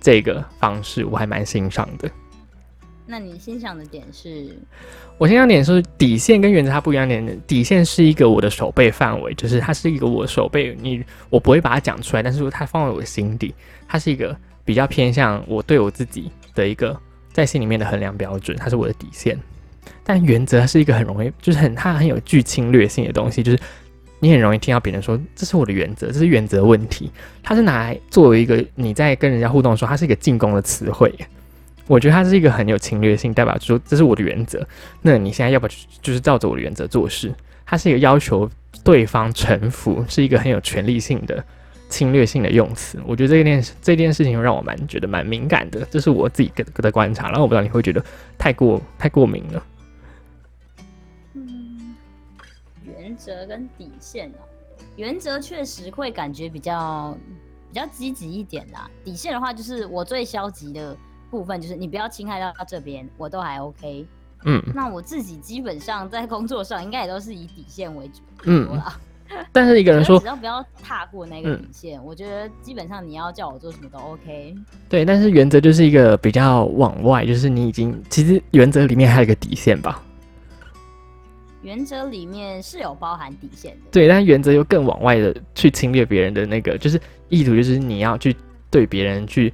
[0.00, 2.10] 这个方式，我还蛮欣赏的。
[3.06, 4.56] 那你欣赏的点是？
[5.18, 7.38] 我欣赏点是底线跟原则它不一样点。
[7.46, 13.54] 底线是一个我的手背范围，就是它是一个我手背，你我不会把它讲出来，但是它放在我的心底，
[13.86, 14.34] 它是一个。
[14.64, 16.98] 比较偏向我对我自己的一个
[17.32, 19.38] 在心里面的衡量标准，它是我的底线。
[20.02, 23.58] 但原则是一个很容易，就是很它很有具侵略性的东西，就是
[24.20, 27.10] 你很容易听到别人说这是我的原则，这是原则问题。
[27.42, 31.14] 它是拿来作为一个你在跟人家互动的时候，它是一个进攻的词汇。
[31.86, 34.66] 我觉得它是一个很有侵略性，代表说这是我的原则。
[35.02, 37.34] 那你现在要不要就是照着我的原则做事？
[37.66, 38.48] 它是一个要求
[38.82, 41.44] 对方臣服，是一个很有权力性的。
[41.94, 47.28] 侵略性的用词，我觉得这件这件事情让我蛮觉得蛮敏感的，这是我自己个的观察。
[47.28, 48.04] 然后我不知道你会觉得
[48.36, 49.66] 太过太过敏了。
[51.34, 51.94] 嗯，
[52.84, 54.42] 原则跟底线哦，
[54.96, 57.16] 原则确实会感觉比较
[57.72, 58.90] 比较积极一点啦。
[59.04, 60.96] 底线的话，就是我最消极的
[61.30, 64.04] 部分，就是你不要侵害到这边，我都还 OK。
[64.46, 68.20] 嗯，那我自己基本上在工作上应该也都是以底线为主。
[68.46, 68.68] 嗯。
[69.52, 74.54] 但是一个人说，只要不要踏过那个底线，我觉得基本上你要叫我做什么都 OK。
[74.88, 80.02] 对，但是原则就是一个比较往外，就是你已经其实原则里面还有一个底线吧。
[81.62, 83.78] 原则里面是有包含底线的。
[83.90, 88.36] 对，但原则又更往外的去侵略别人的那个，就是意图就是你要去
[88.70, 89.52] 对别人去，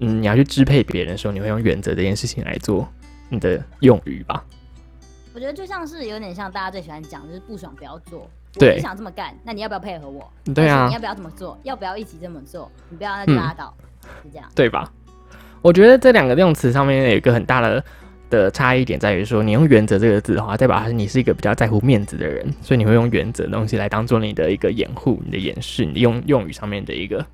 [0.00, 2.88] 嗯，你要去支配别人的时候，你会用原则这件事情来做
[3.28, 4.42] 你的用语吧。
[5.34, 8.28] 我觉得就像是有点像大家最喜欢讲，就是不爽不要做。
[8.58, 10.28] 对，你想这么干，那你要不要配合我？
[10.54, 11.58] 对啊，你要不要这么做？
[11.62, 12.70] 要不要一起这么做？
[12.90, 13.74] 你不要那就拉倒，
[14.22, 14.90] 是这样，对吧？
[15.62, 17.84] 我觉得这两个用词上面有一个很大的
[18.30, 27.24] 的差异点，在于说，你用“原则”这个字的话，代表你是一个比较在乎面子的人，所以你会用“原则”东西来当做你的一个掩护、你的掩饰、你用用语上面的一个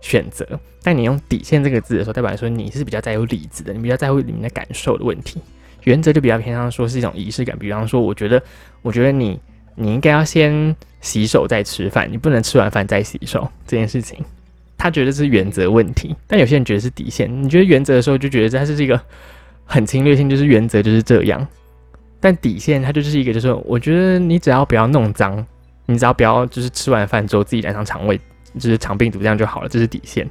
[0.00, 0.46] 选择。
[0.82, 5.40] 但你用“底线”这个字的时候，代表说你是比较在乎理智的，你比较在乎你们的感受的问题。
[5.84, 8.42] 原则就比较偏向说是一种仪式感，比方说，我觉得，
[8.82, 9.40] 我觉得你
[9.78, 14.18] 你应该要先洗手再吃饭，你不能吃完饭再洗手这件事情，
[14.76, 17.30] 他觉得是原则问题，但有些人觉得是底线。
[17.42, 19.00] 你觉得原则的时候就觉得它是一个
[19.64, 21.46] 很侵略性，就是原则就是这样，
[22.20, 25.46] 但底线它就是一个，就是我觉得你只要不要弄脏，
[25.86, 28.18] 你只要不要就是吃完饭之后自己染上肠胃
[28.58, 30.28] 就是肠病毒这样就好了，这是底线。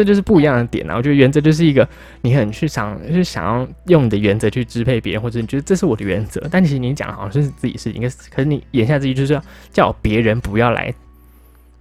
[0.00, 0.96] 这就是不一样的点啊！
[0.96, 1.86] 我觉得原则就是一个
[2.22, 10.90] 你很去想，就是想要用你的原则去支配别人，或者你觉得这是我的原则，但其实你讲好像是自己事情，可是可是你眼下之意就是要叫别人不要来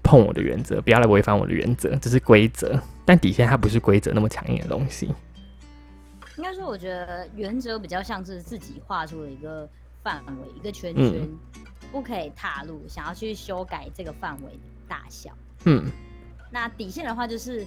[0.04, 2.78] 碰我的原则，不要来违反我的原则，这是规则。
[3.06, 5.06] 但底线它不是规则那么强硬的东西。
[6.36, 9.66] 应该说，我觉得原则比较像是自己画出了一个
[10.04, 11.26] 范围，一个圈圈，
[11.90, 15.32] 不可以踏入，想要去修改这个范围的大小。
[15.64, 15.86] 嗯，
[16.52, 17.66] 那底线的话就是。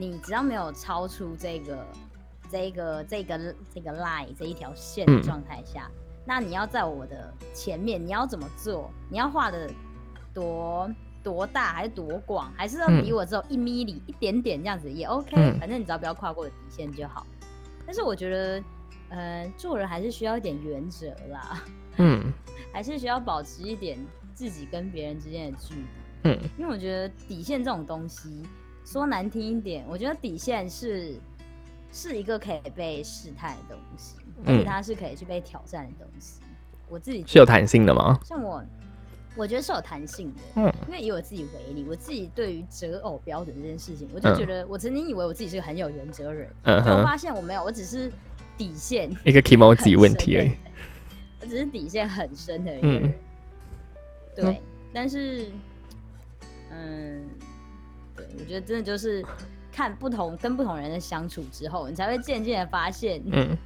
[0.00, 1.84] 你只要没有超出这个、
[2.48, 5.90] 这个、这个、这个 line 这一条线的状态下，
[6.24, 8.88] 那你要在我的前面，你要怎么做？
[9.10, 9.68] 你要画的
[10.32, 10.88] 多
[11.20, 15.34] 多大，还是多广，还是要比我只有一米里一点点这样子也 OK。
[15.58, 17.26] 反正你只要不要跨过底线就好。
[17.84, 18.62] 但是我觉得，
[19.08, 21.64] 呃，做人还是需要一点原则啦。
[21.96, 22.32] 嗯，
[22.72, 23.98] 还是需要保持一点
[24.32, 25.84] 自己跟别人之间的距离。
[26.22, 28.46] 嗯，因为我觉得底线这种东西。
[28.90, 31.14] 说难听一点，我觉得底线是
[31.92, 36.40] 是一个可以被试探的东西，而且它是可以去被挑战的东西。
[36.88, 38.18] 我自己是有弹性的吗？
[38.24, 38.64] 像我，
[39.36, 40.40] 我觉得是有弹性的。
[40.54, 48.10] 嗯，因为以我自己为例，我自己对于择偶标准这件事情，我就觉得我曾经以为我自己是个很有原则人，嗯我发现我没有，我只是
[48.56, 50.52] 底线 一个 emoji 问题而已。
[51.42, 53.14] 我只是底线很深的一个人。
[54.34, 54.62] 对，
[54.94, 55.50] 但是，
[56.70, 57.28] 嗯。
[58.38, 59.24] 我觉得真的就是
[59.72, 63.56] 看不同跟不同人的相处之后，你才会渐渐的发现，嗯，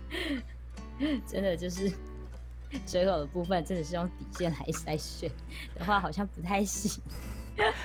[1.27, 1.91] 真的就是
[2.87, 5.31] 水口的部分，真的是用底线来筛选
[5.75, 7.03] 的话，好像不太行。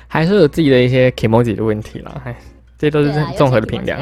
[0.07, 2.35] 还是有自己的一些 emoji 的问题啦，还，
[2.77, 3.99] 这都是综合的评量。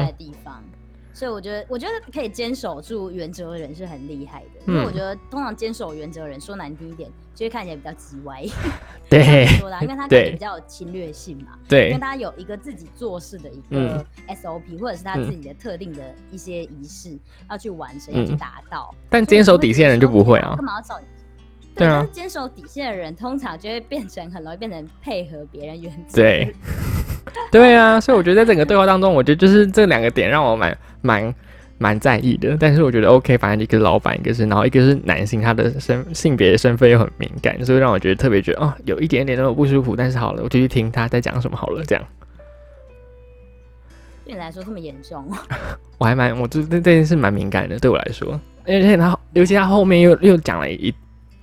[1.16, 4.70] 所以我觉得，我觉得可以坚守住原则的人是很厉害的。
[4.70, 8.44] 因为我觉得，通常坚守原则的人，说难听一点，就会看起来比较叽歪。
[9.08, 11.56] 对，说的，因为他可能比较有侵略性嘛。
[11.66, 17.16] 对，因为他有一个自己做事的一个 SOP，或者是他自己的特定的一些仪式
[17.48, 18.94] 要去完成、要去达到。
[19.08, 20.52] 但坚守底线的人就不会啊。
[20.54, 21.00] 干嘛要找？
[21.74, 26.20] 对啊，坚守底线的人，通常就会变成很容易变成配合别人原则。
[26.20, 26.54] 对。
[27.50, 30.76] 对啊，所以我觉得在整个对话当中，我觉得就是这两个点让我蛮
[31.06, 31.34] 蛮
[31.78, 32.56] 蛮在意的。
[32.58, 39.94] 但是我觉得 OK，反正一个是老板，一个是然后一个是男性，他的身性别身份又很敏感，所以让我觉得特别觉得哦，有一点点那种不舒服。
[39.94, 42.04] 但是好了，我就去听他在讲什么好了，这样。
[44.24, 45.24] 对你来说这么严重？
[45.98, 50.92] 我还蛮，我这这件事蛮敏感的，对我来说，而且他尤其他后面又又讲了一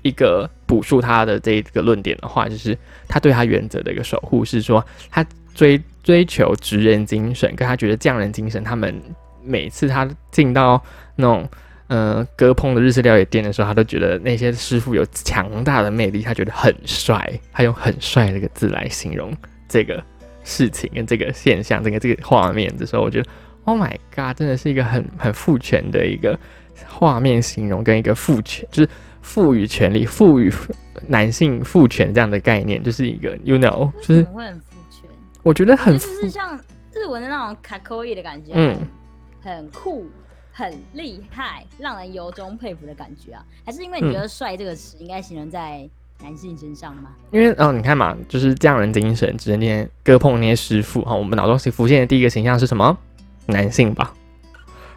[0.02, 5.26] 一个补述他的这一个论点的话，就是他对他原则的一个守护是说他。
[5.56, 9.00] 追追求职人精神，跟他觉得匠人精神，他们
[9.44, 10.82] 每次他进到
[11.16, 11.48] 那种
[11.88, 19.36] 呃割烹的日式料理店的时候，他都觉得那些师傅有强大的魅力，他觉得很帅，他用很帅这个字来形容
[19.68, 20.04] 这个
[20.44, 23.30] 事情跟这个现象，这个这个画面的时候，我觉得
[23.66, 26.40] Oh my God，真的是一个很很父权的一个
[26.88, 28.90] 画面形容，跟一个父权就是
[29.22, 30.52] 赋予权利、赋予
[31.08, 34.28] 男性父权这样的概念，就是一个 You know，就是。
[35.44, 36.58] 我觉得很就是像
[36.94, 38.78] 日文的那种卡扣伊的感觉，嗯，
[39.44, 40.06] 很酷，
[40.52, 43.46] 很厉害，让人由衷佩服的感觉啊。
[43.66, 45.88] 还是因为你觉得“帅”这个词应该形容在
[46.22, 47.12] 男性身上吗？
[47.32, 51.14] 因为哦，你看嘛，就是匠人精神，只能那些割碰那些师傅哈。
[51.14, 52.98] 我们脑中浮现的第一个形象是什么？
[53.48, 54.14] 男性吧。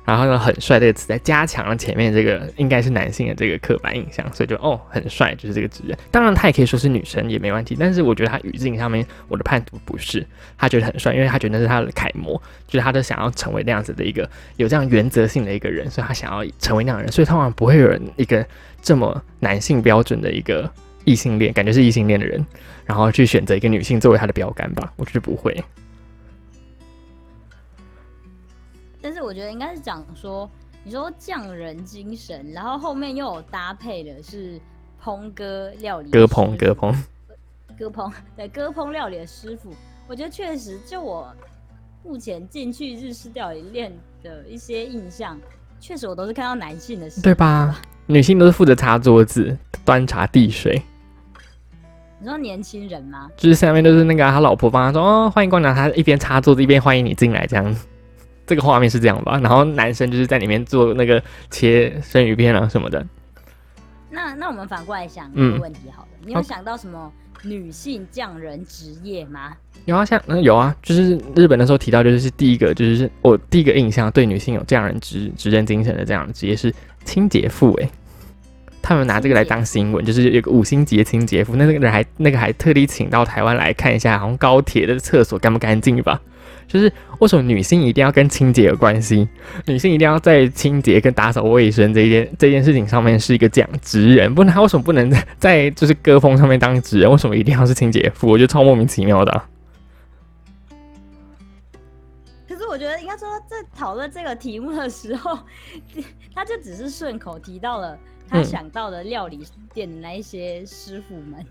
[0.07, 5.99] 然后呢，很帅这个词在加强了前面这个应该是男性的这个刻板印象，所以就哦很帅就是这个职人。
[6.13, 10.25] 当然他也可以说是女生也没问题，但是我觉得他语境上面我的判读不是，
[10.57, 18.47] 他觉得很帅，因为他觉得那是他的楷模，就是他都想要成为那样子的一个有这样原则性的一个人，所以他想要成为那样人，所以通常不会有人一个
[18.81, 20.71] 这么男性标准的一个
[21.05, 22.47] 异性恋，感觉是异性恋的人，
[22.85, 25.53] 然后去选择一个女性作为他的标杆吧，我觉得不会。
[29.27, 30.49] 我觉得应该是讲说，
[30.85, 34.61] 你说匠人精神，然后后面又有搭配的是
[35.03, 36.95] 烹哥料理，哥烹哥烹，
[37.77, 39.75] 哥烹对哥烹料理的师傅，
[40.07, 41.35] 我觉得确实，就我
[42.05, 45.37] 目前进去日式料理店的一些印象，
[45.81, 47.81] 确实我都是看到男性的，对吧？
[48.07, 50.81] 女性都是负责擦桌子、端茶递水。
[52.21, 53.29] 你说年轻人吗？
[53.37, 57.77] 就是下面都是那个他老婆帮他说哦，欢迎光临，他一边擦桌子一边欢迎你进来这样。
[58.47, 63.05] 这个画面是这样吧，然后男生就是在里面做那个切生鱼片啊什么的。
[64.09, 69.53] 那那我们反过来想一个问题，好了，你有想到什么女性匠人职业吗？
[69.85, 76.73] 有啊，像嗯有啊，就是日本的时候提到，就是第一个就是我第一个印象对女性有匠人职职人精神的这样的职业是
[77.05, 77.91] 清洁妇哎，
[78.81, 86.21] 他们拿这个来当新闻，就是有个五星级的清洁妇，那那个人还那个还特地请到台湾来看一下，好像高铁的厕所干不干净吧。
[86.69, 89.29] 就是为什么女性一定要跟清洁有关系？
[89.67, 97.11] 女性一定要在清洁跟打扫卫生这件这件事情上面是一个讲职人，不然她为什么不能在就是歌风上面当职人？
[97.11, 98.29] 为什么一定要是清洁妇？
[98.29, 99.43] 我觉得超莫名其妙的。
[102.49, 105.39] 可是我觉得应该说，在讨论这个题目的时候，
[106.35, 107.99] 他就只是顺口提到了
[108.29, 111.45] 他想到的料理店的那一些师傅们，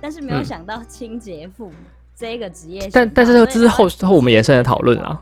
[0.00, 1.70] 但是没有想到清洁妇。
[2.16, 5.20] 这个职业，但但是这是后后我们延伸的讨论啊，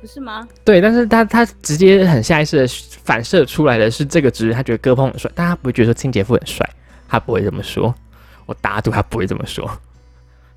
[0.00, 0.46] 不是吗？
[0.64, 2.68] 对，但是他他直接很下意识的
[3.04, 6.68] 反射出来的是这个职业，他觉得割烹很帅，但他不会觉得说清洁夫很帅，
[7.08, 7.94] 他不会这么说，
[8.44, 9.68] 我打赌他不会这么说，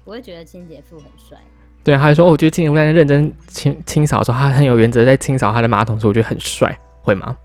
[0.04, 1.38] 不会觉得清洁夫很帅。
[1.82, 7.36] 对，他就说，我觉得清洁夫在认真清清扫的时候，他很有原则，在清扫他的马桶时候，我觉得很帅，会吗？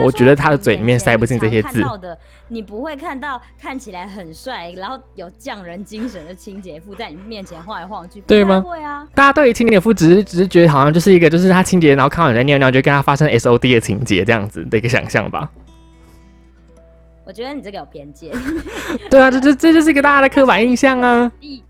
[0.00, 1.82] 我觉得他的嘴里面塞不进这些字。
[2.50, 8.60] 你不会看到看起来很帅，然后有匠人精神的清洁妇在你面前晃来晃去，对吗？
[8.60, 9.06] 会啊。
[9.14, 15.50] 大家对于清洁妇只是只是觉得好像就是一个，就是他清洁，然后看到你在尿尿，就跟他发生 S O D 的情节这样子的一个想象吧。
[17.26, 18.32] 我觉得你这个有偏见。
[19.10, 21.30] 对啊，这这这就是一个大家的刻板印象啊。
[21.42, 21.62] 这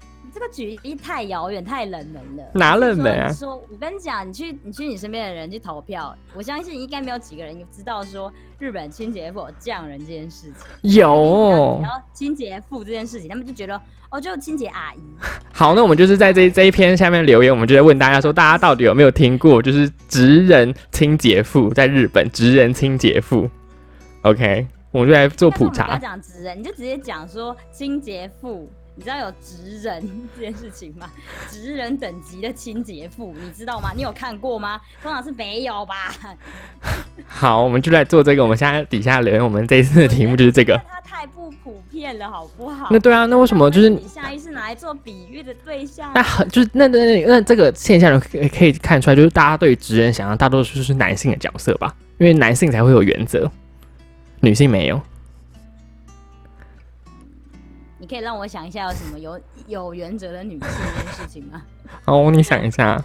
[0.49, 2.45] 个举例太遥远、太冷门了。
[2.55, 3.33] 哪冷门啊？
[3.33, 10.93] 说，我跟你讲，你去，你去你身边的人去投票，我相信应该没有几个人知道说日本清洁妇匠人这件事情。
[10.95, 11.79] 有。
[11.83, 13.81] 然后清洁妇这件事情，他们就觉得
[14.11, 14.99] 哦，就清洁阿姨。
[15.53, 23.49] 好，那我们就是在这这一篇下面留言，我们就在问大家说，大家到底有没有听过，就是职人清洁妇在日本职人清洁妇
[24.23, 25.87] OK，我们就来做普查。
[25.87, 28.71] 不要讲职人，你就直接讲说清洁妇。
[28.99, 30.03] 你知道有职人
[30.35, 31.09] 这件事情吗？
[31.49, 33.93] 职人等级的清洁妇，你知道吗？
[33.95, 34.81] 你有看过吗？
[35.01, 36.13] 通常是没有吧。
[37.29, 38.43] 好，我们就来做这个。
[38.43, 40.77] 我们现在底下留言，我们这一次的题目就是这个。
[40.91, 42.89] 它太不普遍了，好不好？
[42.91, 46.11] 那对啊，那为什么就是你下意识拿来做比喻的对象？
[46.17, 51.95] 那很就是那那那这个现象可可以看出来，就是大家对职人想象大多数是男性的角色吧？
[52.19, 53.49] 因为男性才会有原则，
[54.41, 55.01] 女性没有。
[58.07, 61.63] 可以让我想一下有什么有有原则的女性这件事情吗？
[62.07, 63.03] 哦，你想一下，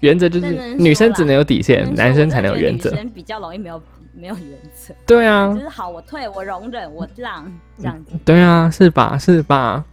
[0.00, 2.90] 原则就是女生只能有底线，男生才能有原则。
[2.90, 3.82] 女生比较容易没有
[4.14, 4.94] 没有原则。
[5.06, 8.12] 对啊，就是好，我退，我容忍，我让这样子。
[8.24, 9.16] 对啊，是吧？
[9.18, 9.84] 是吧？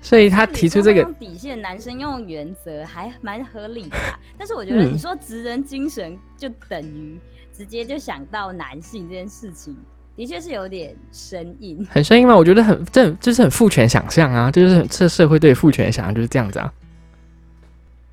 [0.00, 3.96] 所以他提出这个底线，男生用原则还蛮合理的。
[4.36, 7.20] 但是我觉得你说职人精神就等于
[7.52, 9.76] 直接就想到男性这件事情。
[10.14, 12.36] 的确是有点生硬，很生硬吗？
[12.36, 16.72] 我觉得很这就是很父权想象啊，就是这社会对父权想象就是这样子啊。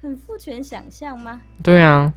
[0.02, 1.42] 很父权想象吗？
[1.62, 2.12] 对啊，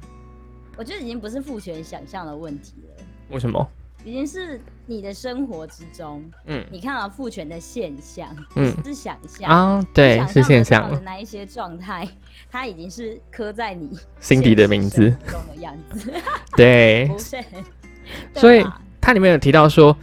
[0.76, 3.04] 我觉得已经不是父权想象的问题了。
[3.30, 3.68] 为什么？
[4.04, 12.08] 已经是你的生活之中，嗯，你看到父权的现象，嗯，是想象啊，对，是现象的那一些状态，
[12.50, 16.12] 它已经是刻在你心底的名字中的样子。
[16.56, 17.36] 对， 不是，
[18.34, 18.64] 所以。
[19.03, 19.94] 它里面有提到说，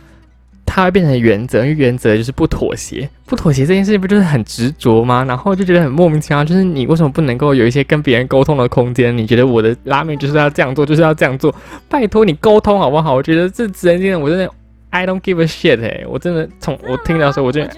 [0.65, 3.09] 它会变成原则，因为原则就是不妥协。
[3.25, 5.23] 不妥协这件事情不就是很执着吗？
[5.23, 9.17] 然后就觉得很莫名其妙，就是你为什么不能够有一些跟别人沟通的空间？
[9.17, 11.53] 你觉得我的拉面就是要这样做，就是要这样做？
[11.87, 13.15] 拜托你沟通好不好？
[13.15, 14.51] 我觉得这直人精神，我真的
[14.89, 17.71] I don't give a shit 哎，我真的从我听到的时候，我觉得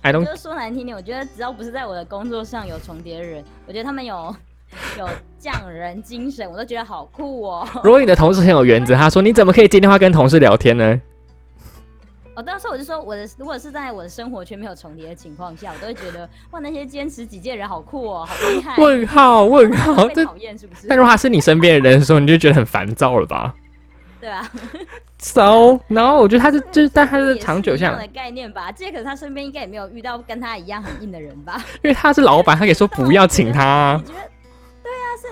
[0.00, 4.34] I don't 说难听点，我觉得只要不是在我的工作上有重叠的人，我觉得他们有。
[4.98, 5.08] 有
[5.38, 7.68] 匠人精神，我都觉得好酷哦。
[7.84, 11.00] 如果你的同事很有原则，他说你怎么可以接电话跟同事聊天呢？
[12.34, 18.74] 我当时我就说，我的如果是在我的生活圈没有重叠的情况下，我都会觉得哇，那些坚持己见的人好酷哦，好厉害。
[18.78, 20.86] 问号问号， 讨厌是不是？
[20.88, 23.54] 但如果他是你身边的人的时候，你就觉得很烦躁了吧？
[24.18, 24.50] 对啊。
[25.18, 28.72] So，然后我觉得他是就是，但他是长久像的概念吧。
[28.72, 31.62] 这可是他身边应该也没有遇到跟他一样很硬的人吧？
[31.82, 34.00] 因为他是老板，他可以说不要请他。
[34.08, 34.12] 你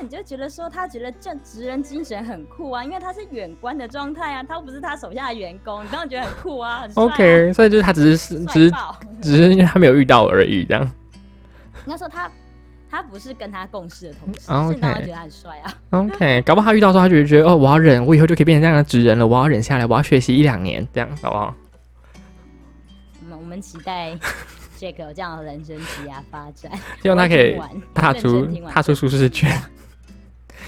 [0.09, 8.75] 就觉得说他觉得这职人精神很酷啊，因为他是远观的状态啊，他又不是他手下的员工，你当然觉得很酷啊，很 OK，所以就是他只是只是
[9.21, 10.83] 只是因为他没有遇到而已，这样。
[11.87, 12.31] 应该说他
[12.91, 15.75] 他不是跟他共事的同事，所以当然觉得他很帅啊。
[15.91, 21.55] OK，搞不好他遇到时候他就觉得哦，我要忍，我以后就可以变成这样的职人了，我要忍下来，我要学习一两年，这样好不好？
[23.29, 24.19] 那我们期待。
[24.81, 26.73] Jack 有这样的人生职业发展，
[27.03, 27.61] 希望他可以
[27.93, 29.55] 踏出踏出舒适圈，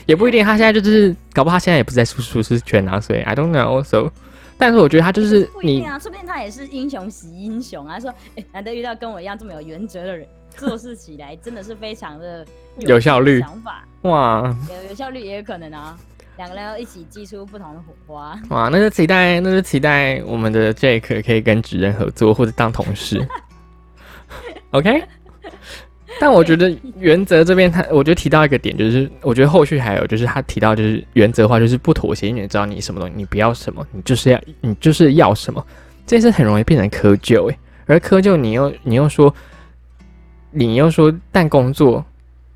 [0.05, 0.45] 也不一定。
[0.45, 3.83] 他现在就是，搞不好他现在也不是在舒舒适圈啊，所以 I don't know。
[3.83, 4.13] So，
[4.59, 7.99] 但是我觉得他就是你啊，说不定他也是英雄惜英雄啊。
[7.99, 12.47] 说，哎，难得遇到跟我一样这么有原则的人，做事起来真的是非常的
[12.81, 13.41] 有效率。
[13.41, 15.97] 想法哇，有有效率也有可能啊，
[16.37, 18.39] 两个人要一起激出不同的火花。
[18.51, 23.27] 哇，那就期待，那就期待我们的 Jake 可以跟纸人合作或者当同事。
[24.72, 25.03] OK，
[26.20, 35.64] 但我觉得原则这边，他我觉得提到一个点，就是我觉得后续还有就是他提到就是原则化，就是不妥协，因为知道你什么东西，你不要什么，你就是要你就是要什么，
[36.07, 37.59] 这是很容易变成窠臼诶。
[37.87, 39.35] 而窠臼，你又你又说，
[40.51, 42.05] 你又说，但工作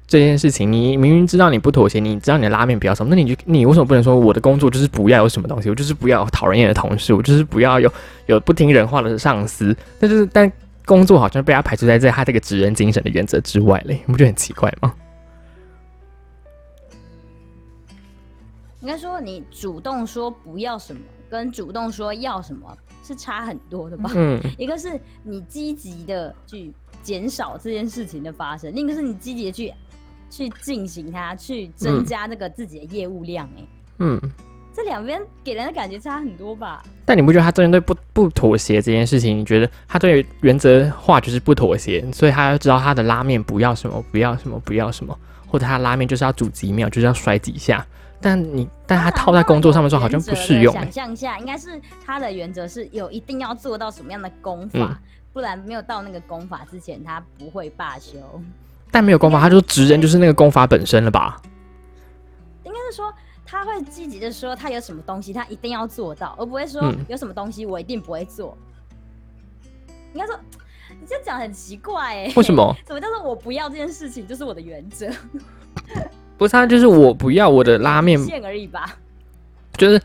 [0.07, 7.93] 这件事情，你明明知道你不妥协，你知道你的拉面不要什么，那你就你为什么不能说我的工作就是不要有什么东西，我就是不要讨人厌的同事，我就是不要有
[8.27, 10.51] 有不听人话的上司，但是但。
[10.87, 14.95] 工作好像被他排除在在他这个职人精神的原则之外嘞，你不觉得很奇怪吗？
[18.81, 24.13] 应该说，你主动说不要什么，跟主动说要什么是差很多的吧？
[24.15, 26.73] 嗯， 一个是你积极的去
[27.03, 29.75] 减少这件事情的发生，另一个是你积极的去
[30.31, 33.49] 去进行它，去增加那个自己的业务量。
[33.59, 33.67] 哎，
[33.99, 34.21] 嗯。
[34.77, 36.85] 这两边给人的感觉差很多吧？
[37.07, 39.39] 但你不觉得他针对不不妥协这件事情？
[39.39, 47.87] 你觉得他对原则化就是不妥协，所以他要知道他的拉面不要什么，不要什么，不要什么，或者他拉面就是要煮几秒，就是要摔几下。
[48.21, 50.71] 但你但他套在工作上面说好像不适用。
[50.75, 55.01] 想象下，应该是他的原则是有一定要做到什么样的功法，
[55.33, 58.19] 不然没有到那个功法之前，他不会罢休。
[58.91, 61.41] 但没有功法，他就直人就是那个功法本身了吧？
[62.65, 63.11] 应该是说。
[63.47, 68.59] 他会积极的说，他有什么东西他一定要做到，而不会说有什么东西我一定不会做。
[70.13, 70.37] 应该说，
[70.91, 72.33] 你这讲很奇怪哎。
[72.37, 72.75] 为什么？
[72.85, 75.09] 怎么叫做我不要这件事情就是我的原则？
[76.37, 78.99] 不是，他就是我不要我的拉面 线而已吧？
[79.77, 80.01] 就是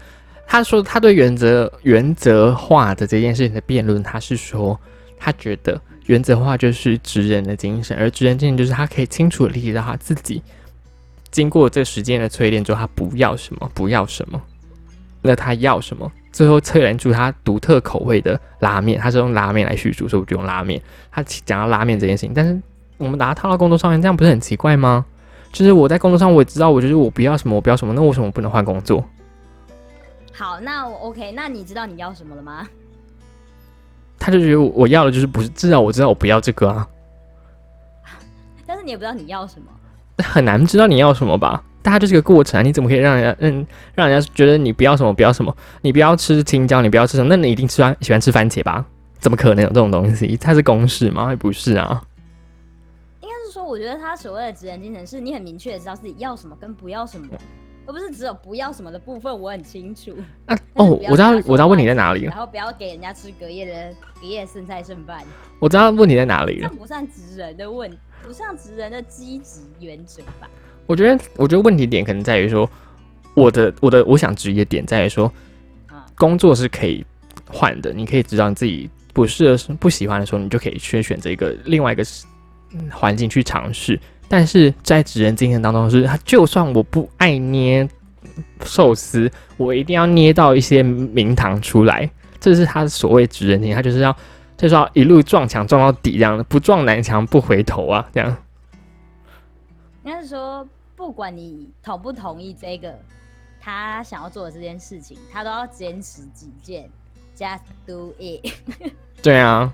[0.45, 4.79] 他说他对原则原则化的这件事情的辩论，他是说
[5.17, 10.43] 他觉得原则化就是职人的精神，而职人精神就是他可以清楚的理解到他自己
[11.31, 14.41] 经过这时间的淬炼之后，他不要什么，不要什么，
[15.21, 16.11] 那他要什么？
[16.31, 20.81] 最后淬炼出他独特口味的拉面，他是用拉面来叙述，所以我就用拉面。
[21.11, 22.61] 他讲到拉面这件事情，但是
[22.97, 25.05] 我们把它套到工作上面，这样不是很奇怪吗？
[25.51, 29.03] 就是我在工作上，我也知道，我就是我不要什么，我不要什么，那为什么不能换工作？
[30.31, 32.67] 好，那我 OK，那你知道你要什么了吗？
[34.17, 36.87] 他就觉得我要的就是不是，至少我知道我不要这个啊。
[38.65, 39.67] 但是你也不知道你要什么，
[40.17, 41.63] 很难知道你要什么吧？
[41.83, 45.55] 大家就是个过程啊，你怎么可以让人家嗯让人家觉得你不要什么不要什么？
[45.81, 47.29] 你不要吃青椒，你不要吃什么？
[47.29, 48.85] 那你一定吃欢喜欢吃番茄吧？
[49.19, 50.37] 怎么可能有这种东西？
[50.37, 51.29] 它是公式吗？
[51.31, 52.03] 也不是啊。
[53.21, 57.27] 应该是说，我觉得他所谓的职人精神，是你很明确的知道自己要什么跟不要什么。
[57.87, 60.15] 而不是只有不要什么的部分，我很清楚。
[60.45, 62.29] 啊 哦，我知道，我知道问题在哪里了。
[62.29, 63.91] 然后不要给人家吃隔夜的
[64.21, 65.23] 隔夜剩菜剩饭。
[65.57, 66.69] 我知道问题在哪里了。
[66.69, 67.89] 不算职人的问，
[68.25, 70.49] 不像职人的积极原则吧？
[70.87, 72.69] 我觉得，我觉得问题点可能在于说，
[73.33, 75.31] 我的我的我想职业点在于说，
[76.15, 77.05] 工作是可以
[77.47, 82.03] 换的，你可以知道你自己不适合、不喜欢的时候，你就可以去选择一个另外一个
[82.89, 83.99] 环境去尝试。
[84.27, 87.87] 但是在职人精神当中，是他就算我不爱捏
[88.63, 92.09] 寿司，我一定要捏到一些名堂出来。
[92.39, 94.15] 这是他所谓职人精神，他就是要
[94.61, 98.37] 就是要一路撞墙撞到底，这样不撞南墙不回头啊，这样。
[100.03, 100.63] 应该是说，
[100.95, 102.95] 不管你同不同意这个
[103.59, 106.87] 他想要做的这件事情，他都要坚持己见
[107.35, 108.53] ，just do it。
[109.23, 109.73] 对啊。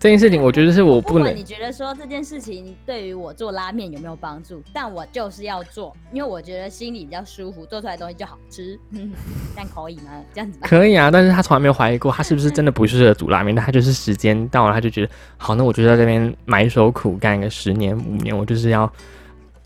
[0.00, 1.34] 这件事情，我觉得是我不能。
[1.34, 4.62] 你觉得说这件事情对于我做拉面有没有帮助？
[4.72, 8.78] 但我就是要做，因为我觉得心里比较舒服，做出来的东西就好吃。
[9.56, 10.22] 但可以吗？
[10.32, 13.52] 这样子可以啊，但是他从来没有怀疑过他是不是真的不适合煮拉面。
[13.52, 18.86] 但他就是时间到了，他就觉得好，那我就在这边埋首苦干个十年五年，我就是要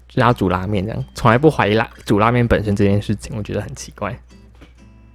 [0.09, 4.19] 就要煮拉面这样，从来不怀疑拉煮拉面本身这件事情，我觉得很奇怪。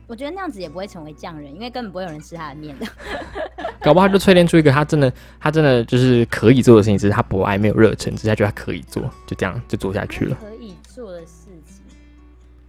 [0.08, 2.88] 我觉得那样子也不会成为匠人，因为根本不会有人吃他的面的。
[3.82, 10.38] 搞不好他就淬炼出一个他真的他真的就是可以做的事情，只是他不爱没有热忱，只是他觉得他可以做，就这样就做下去了。
[10.42, 11.84] 可以做的事情，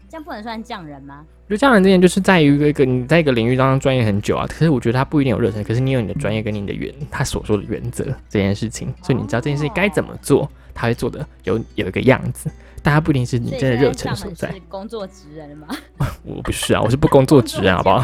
[0.09, 1.25] 这样不能算匠人吗？
[1.47, 12.51] 我觉得匠人这点就是在于一个你在一个领域当中专业很久啊，可是我觉得他不一定有热忱，可是你有你的专业跟你的原他所说的原则这件事情，所以你知道这件事情该怎么做，他会做的有有一个样子。
[12.89, 14.51] 大家不一定是你真的热忱所在。
[14.67, 15.69] 工作职人吗？
[16.25, 18.03] 我不是啊，我是不工作职人，好不好？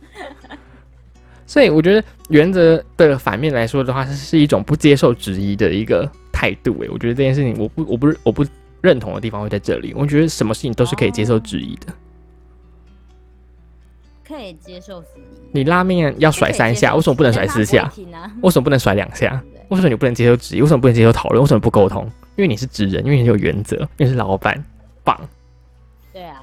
[1.46, 6.76] 所以我觉得原则的反面来说的话，是一种不接受质疑的一个态度。
[6.82, 8.44] 哎，我觉得这件事情，我不，我不，我不
[8.82, 9.94] 认同的地方会在这里。
[9.94, 11.86] 我觉得什么事情都是可以接受质疑的。
[14.22, 15.22] 可以接受质疑。
[15.52, 17.90] 你拉面要甩三下，为什么不能甩四下？
[18.42, 19.42] 为什么不能甩两下？
[19.68, 20.62] 为什么你不能接受质疑？
[20.62, 21.42] 为什么不能接受讨论？
[21.42, 22.04] 为什么不沟通？
[22.36, 24.62] 因为你是职人，因为你有原则，因为是老板，
[25.02, 25.18] 棒。
[26.12, 26.42] 对啊，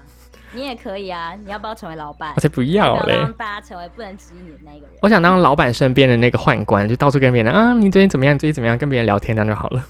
[0.52, 2.34] 你也可以啊，你要不要成为老板？
[2.36, 3.16] 我才不要嘞！
[3.16, 4.90] 让大家成为不能质疑你的那个人。
[5.02, 8.38] 我想当老板身边的那个宦官，就到处跟别人啊，你最近怎么样？
[8.38, 8.78] 最近怎么样？
[8.78, 9.84] 跟别人聊天这样就好了。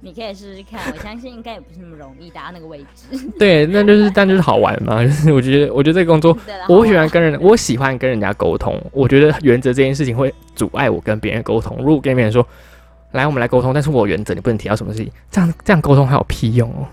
[0.00, 3.30] 你可以试试看，我相信应该也不是那么容易达到那个位置。
[3.38, 5.02] 对，那就是，但就是好玩嘛。
[5.04, 6.36] 就是我觉得，我觉得这个工作，
[6.68, 8.80] 我喜欢跟人，我喜欢跟人家沟通。
[8.92, 11.76] 我觉得原则这件事情会阻碍我跟别人沟通。
[11.78, 12.46] 如果跟别人说。
[13.12, 16.86] 来，我们来沟通，但是我原则你不能提到什么事情，这样这样沟通还有屁用哦。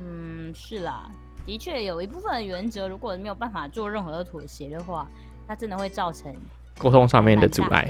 [0.00, 1.10] 嗯，是啦，
[1.44, 5.06] 的确有一部分的原则，如果没有办法做任何的妥协的话，
[5.46, 6.34] 它真的会造成
[6.78, 7.86] 沟通上面的阻碍。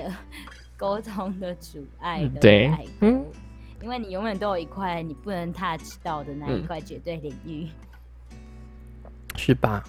[0.77, 3.25] 沟通的阻碍，对，嗯，
[3.83, 7.67] 因为你永远都有一块你不能 touch 到的那一块绝对领域，
[9.37, 9.85] 是吧？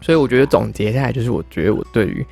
[0.00, 2.26] 所以我觉得总结下来就是，我觉得我对于。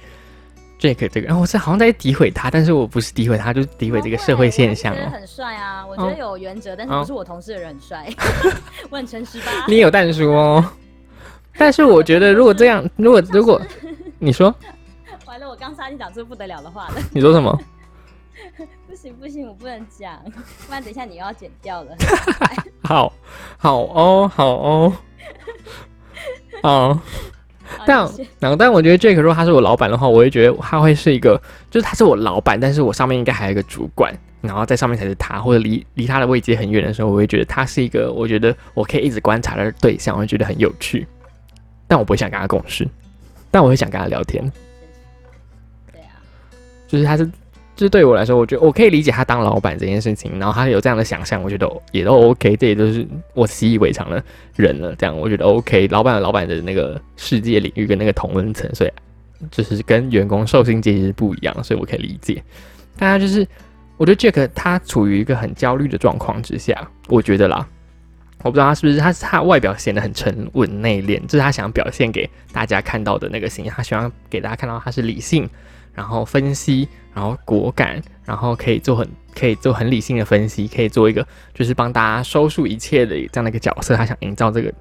[0.79, 5.09] Jake 这个，然后我是好像在诋毁他，但是我不是诋毁他，就是诋毁这个社会现象哦。
[5.11, 8.07] 很帅啊，我觉得有原则，但是不是我同事的人很帅。
[8.91, 9.51] 我很诚实吧？
[9.67, 10.63] 你有蛋叔哦。
[11.57, 13.59] 但是我觉得，如果这样， 如果如果
[14.19, 14.55] 你说，
[15.25, 16.97] 完了，我刚才你讲出不得了的话了。
[17.11, 17.59] 你说什么？
[18.97, 20.19] 不行不行，我不能讲，
[20.67, 21.95] 不然等一下你又要剪掉了。
[22.83, 23.13] 好
[23.59, 24.93] 好哦，好哦，
[26.63, 26.99] 好。
[27.87, 27.99] 但
[28.39, 31.39] 然后，但我觉得 Jake 如果他是我老板的话，我会觉得他会是一个，
[31.71, 41.07] 就是他是我老板，但是我上面应该还有一个主管，然后在上面才是他，或者离离他的位置很远的时候，我会觉得他是一个，我觉得我可以一直观察的对象，我会觉得很有趣，
[41.87, 42.89] 但我不会想跟他共事，
[43.51, 44.51] 但我会想跟他聊天。
[45.93, 46.17] 对啊，
[46.89, 47.31] 就是他是
[47.77, 54.25] 这对我来说，我觉得我可以理解他当老板这件事情，然后他有这样的想象，我觉得也都 OK，这也都是我习以为常的
[54.57, 54.95] 人了。
[54.97, 58.91] 这样我觉得 OK，老板的老板的那个世界领域跟那个同温层，所以
[59.51, 62.43] 就是跟员工受薪阶级是不一样，所以我可以理解。
[62.99, 63.47] 大家就是，
[63.99, 67.69] 我觉得 Jack 他处于一个很焦虑的状况之下，我觉得啦，
[68.43, 75.47] 我不知道他是不是他他外表显得很沉稳内敛，这是他想表现给大家看到的那个形象，他希望给大家看到他是理性。
[75.97, 83.97] 然后分析，然后果敢，然后可以做很可以做很理性的分析，可以做一个就是帮大家收束一切的这样的一个角色。
[83.97, 84.73] 他想营造这个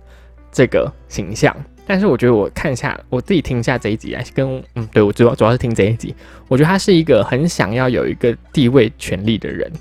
[0.52, 1.56] 这个形象，
[1.88, 6.14] 但是我觉得我看一下我自己听一下这一集来跟嗯，对我主要主要是听这一集，
[6.48, 9.72] 我觉得他是一个很想要有一个地位权利的人。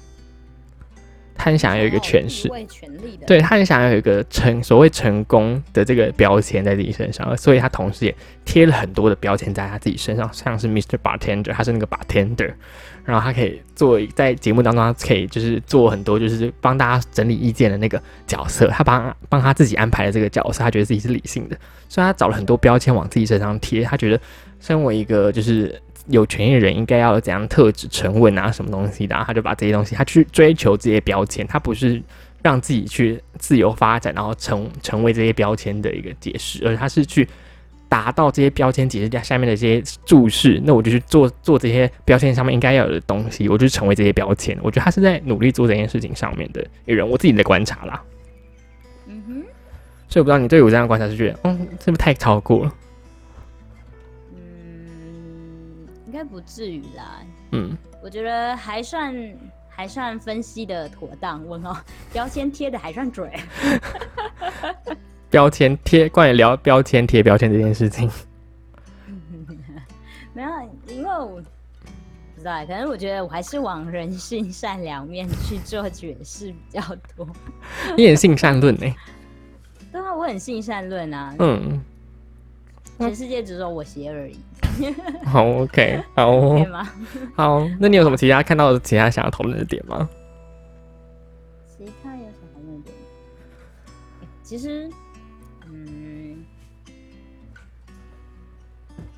[1.35, 2.49] 他很想要有一个诠释，
[3.26, 8.14] 对他很想要有一个成所谓成功的这个标签在自己身上，所以他同时也
[8.45, 10.97] 贴了很多的标签在他自己身上，像是 Mr.
[11.03, 12.53] Bartender，他是那个 Bartender，
[13.05, 21.57] 然后他可以做在节目当中，他可以就是做很多就是帮大家整理意见的那个角色，他帮帮他自己安排的这个角色，他觉得自己是理性的，
[21.89, 24.20] 所以他找了很多标签往自己身上贴，他觉得
[24.61, 25.80] 身为一个就是。
[26.09, 29.17] 有权益的人应该要有怎样特质、沉稳啊，什么东西的？
[29.27, 32.03] 他就把这些东西，他去追求这些标签，他不是
[32.43, 37.27] 让自己去自由发展，然后成成为这些标签的一个解释，而他是去
[37.89, 40.61] 达到这些标签解释下下面的这些注释。
[40.65, 44.59] 那我就去做做这些标签上面应该要有的东西，我就成为这些标签。
[44.63, 48.03] 我觉得他是在努力做这件事情上面的一个人，我自己的观察啦。
[49.07, 49.43] 嗯哼，
[50.09, 52.75] 所以我不知道你对我这样观察是觉得，嗯，是不是太超过了？
[56.15, 59.12] 该不至于啦，嗯，我觉得还算
[59.69, 61.77] 还算分析的妥当，问号
[62.12, 63.29] 标签贴的还算准，
[65.29, 68.09] 标签贴关于聊标签贴标签这件事情，
[70.33, 70.49] 没有，
[70.87, 76.81] 因为我不知道，可能我觉得我还是往人性善良面去做解释比较
[77.17, 77.27] 多，
[77.97, 78.87] 你很性善论呢？
[79.91, 81.83] 对啊，我很性善论啊，嗯，
[82.99, 84.37] 全世界只有我鞋而已。
[85.25, 86.59] 好，OK，好，
[87.37, 90.09] 好，那你有什么其他看到的其他想要讨论的点吗？
[91.69, 92.95] 其他有什么讨论点？
[94.43, 94.91] 其实，
[95.67, 96.45] 嗯，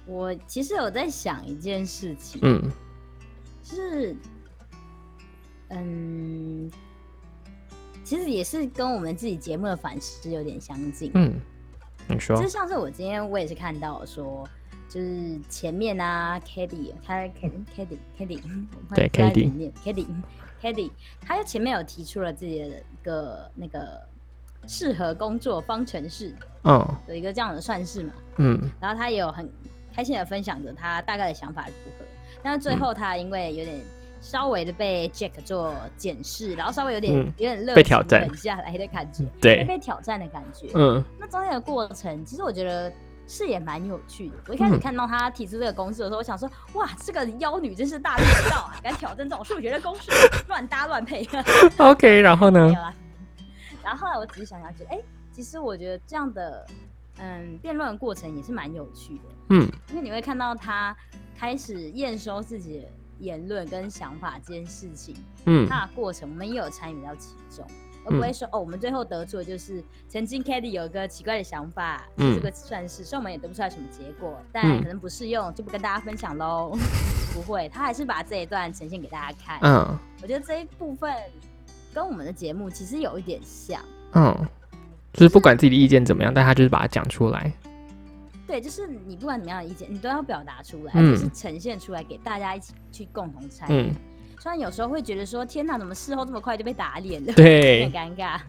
[0.07, 2.70] 我其实有在想一件事情，嗯，
[3.62, 4.14] 是，
[5.68, 6.70] 嗯，
[8.05, 11.35] 其实也是跟我们自己节目的反思有点相近，嗯，
[12.09, 14.48] 你说，就像是我今天我也是看到说。
[14.88, 17.64] 就是前面啊 k a d y 他 k a d y
[18.16, 18.40] k a d y
[18.94, 20.07] 对 k a d y k a d y
[20.62, 24.00] k a d y 他前面有提出了自己的一个那个
[24.68, 26.32] 适合工作方程式，
[26.62, 29.50] 嗯，有一个这样的算式嘛，嗯，然后他也有很
[29.92, 32.04] 开心的分享着他大概的想法如何，
[32.40, 33.80] 但是最后他因为有点
[34.20, 42.92] 稍微的被 Jack 做检视，然后稍微有点有点被挑战下来的感觉， 对，被挑战的感觉，嗯，那中间的过程其实我觉得。
[43.28, 44.36] 是也蛮有趣的。
[44.46, 50.12] 我一开始看到他提出这个公式的时候，我想说，哇，这个妖女真是大逆不道啊，敢挑战这种数学的公式，
[50.46, 51.28] 乱搭乱配。
[51.78, 52.72] OK， 然后呢？
[53.82, 55.00] 然后后来我仔细想想，觉得，哎，
[55.32, 56.64] 其实我觉得这样的，
[57.18, 59.22] 嗯，辩论过程也是蛮有趣的。
[59.50, 60.96] 嗯，因为你会看到他
[61.36, 62.84] 开始验收自己的
[63.18, 67.66] 言论跟想法这件事情，嗯，他的过程我们也有参与到其中。
[68.08, 76.70] 而不会说哦，我们最后得出的就是曾经 k a t i y 有一个奇怪的想法，这个算是，所以我们也得不出来什么结果，但可能不适用，就不跟大家分享喽。
[77.34, 79.58] 不会，他还是把这一段呈现给大家看。
[79.62, 81.12] 嗯，我觉得这一部分
[81.92, 83.82] 跟我们的节目其实有一点像。
[84.12, 84.48] 嗯，
[85.12, 87.52] 就是不管自己的意见怎么样，但他就是把它讲出来。
[88.47, 93.92] 对，就是你不管怎么样的意见，你都要表达出来，就是呈现出来给大家一起去共同参与。
[94.38, 97.32] 虽然有时候会觉得说，天哪，怎么事后这么快就被打脸了？
[97.34, 98.40] 对，有点尴尬。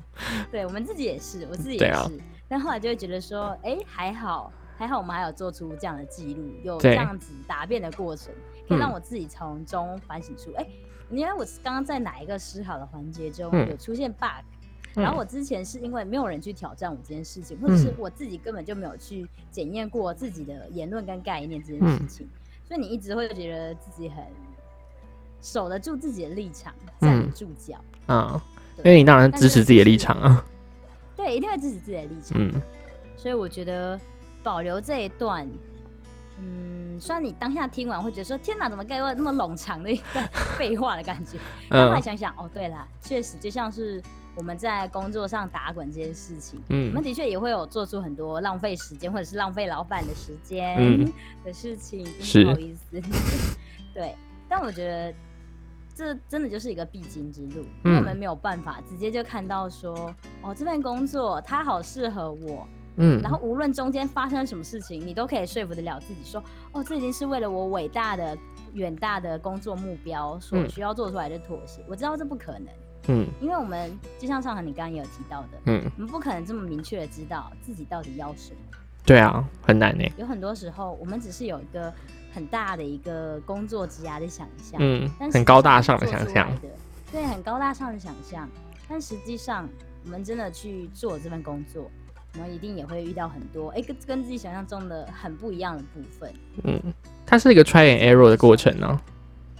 [0.52, 2.20] 对我们自己也是，我自己也是。
[2.48, 8.32] 但后来就会觉得说，哎，还好，还好，我们还有做出这样的记录，有这样子答辩的过程，
[8.68, 10.68] 可以让我自己从中反省出，哎，
[11.10, 14.46] 你看我刚刚在哪一个思考的环节中有出现 bug，
[14.98, 22.28] 然后我之前是因为没有人去挑战我这件事情，或者是我自己根本就没有去检验过自己的言论跟概念这件事情，
[22.68, 24.18] 所以你一直会觉得自己很。
[25.40, 27.78] 守得住自己的立场，站得住脚
[28.08, 28.44] 啊！
[28.78, 30.44] 因为你当然支持自己的立场啊。
[31.16, 32.38] 对，一定会支持自己的立场。
[32.42, 32.52] 嗯，
[33.16, 33.98] 所以我觉得
[34.42, 35.48] 保留这一段，
[36.40, 40.28] 嗯，虽然你当下听完会觉得说：“天哪，怎么给我那么冗长的一段
[40.58, 41.38] 废话的感觉？”
[41.70, 44.02] 后来想想，哦，对了，确实就像是
[44.38, 51.12] 我们在工作上打滚这件事情，嗯，我们的确也会有做出很多浪费时间或者是浪费老板的时间
[51.44, 52.06] 的事情，
[52.46, 53.02] 不好意思。
[53.94, 54.16] 对，
[54.48, 55.14] 但我觉得。
[55.96, 60.14] 这真的就是一个必经之路，因为我们没有办法直接就看到说，
[60.44, 62.68] 哦，这份工作它好适合我，
[62.98, 66.40] 嗯，然后无论中间发生什么事情，你都可以说服得了自己说，
[66.72, 68.38] 哦，这已经是为了我伟大的、
[68.74, 71.84] 远大的工作目标所需要做出来的妥协。
[71.88, 72.68] 我知道这不可能，
[73.08, 78.78] 嗯，因为我们就像上海你刚刚也有提到的，嗯，我们不可能这么明确的知道自己到底要什么。
[79.06, 80.04] 对啊，很难呢。
[80.18, 81.94] 有很多时候，我们只是有一个。
[82.34, 86.48] 很大的一个工作职涯的想象，嗯，很高大上的想象，
[87.12, 88.48] 对，很高大上的想象。
[88.88, 89.68] 但实际上，
[90.06, 91.90] 我们真的去做这份工作，
[92.36, 96.32] 我们一定也会遇到很多，哎，跟跟自己想象中的很不一样的部分。
[96.64, 96.80] 嗯，
[97.26, 99.02] 它是一个 try and error 的过程呢。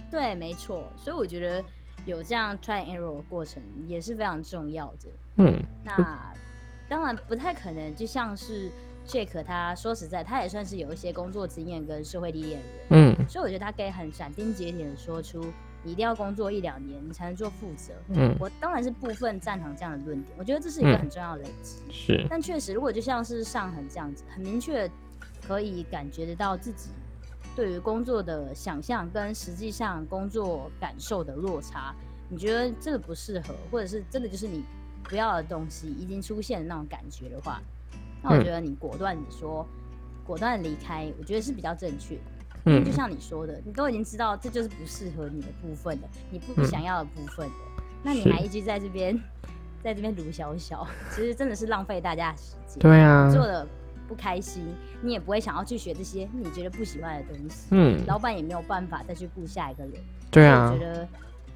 [0.08, 0.84] 对，没错。
[0.96, 1.64] 所以我觉得
[2.10, 5.08] 有这样 try and error 的过程也是非常重要的。
[5.36, 6.34] 嗯，那
[6.88, 8.70] 当然不太可能，就像是。
[9.06, 12.66] Jack，他说实在，他也算是有一些工作经验跟社会历练的
[12.98, 15.40] 人，嗯，所以我觉得他可以很斩钉截铁的说出，
[15.82, 17.94] 你一定要工作一两年，你才能做负责。
[18.08, 21.78] 嗯，我当然是部分赞同这样的论点，我觉得这是一个很重要的累积。
[21.90, 24.86] 是，但确实，如果就像是上恒这样子，很明确
[25.46, 26.90] 可以感觉得到自己
[27.58, 31.92] 对于工作的想象跟实际上工作感受的落差，
[32.28, 34.62] 你觉得这个不适合，或者是真的就是你
[35.02, 37.60] 不要的东西已经出现的那种感觉的话。
[38.22, 39.66] 那我觉得你果断的说，
[40.24, 42.16] 果断离开，我觉得是比较正确。
[42.64, 47.54] 嗯，就像你说的，你都已经知道这就是不适合你的部分的，你不想要的部分的，
[48.04, 49.20] 那你还一直在这边，
[49.82, 52.78] 在这边读小小，其实真的是浪费大家的时间。
[52.78, 53.66] 对啊，做的
[54.08, 54.64] 不开心，
[55.02, 57.66] 你也不会想要去学这些你觉得不喜欢的东西。
[57.72, 59.92] 嗯，老板也没有办法再去雇下一个人。
[60.30, 61.06] 对啊，我觉得。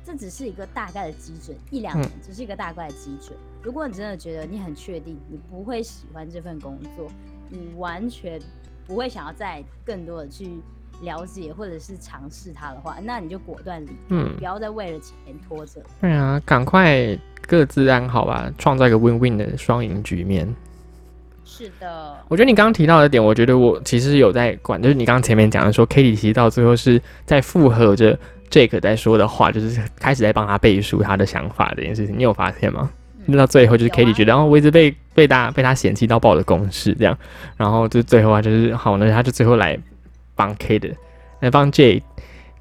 [0.04, 3.38] 这只是一个大概的基准，一两年只是一个大概的基准。
[3.62, 7.08] 如果你真的觉得你很确定你不会喜欢这份工作，
[7.48, 8.36] 你完全
[8.84, 10.58] 不会想要再更多的去
[11.02, 15.80] 了解或者是尝试它的话，那你就果断离开，不要再为了钱拖着。
[16.00, 20.52] 对啊，赶快各自安好吧，创造一个 win-win 的双赢局面。
[21.52, 28.18] 是的，我觉得你刚刚提到的点，我觉得我其实有在管，就是你刚刚前面讲的说，Kitty 其实到最后是在附和着。
[28.50, 32.90] Jake 在说的话，就是开始在帮他背书他的想法这件事情，你有发现吗？
[33.24, 37.16] 那到最后就是 Kitty 觉得，然后我一直被被大家被他嫌弃到爆的公式这样，
[37.56, 39.78] 然后就最后啊，就是好呢，他就最后来
[40.34, 40.92] 帮 Kate
[41.40, 42.02] 来帮 J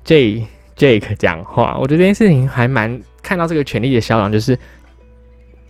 [0.06, 1.78] J Jake 讲话。
[1.78, 4.58] 我觉得这件事情还蛮看到这个权力的消长，就是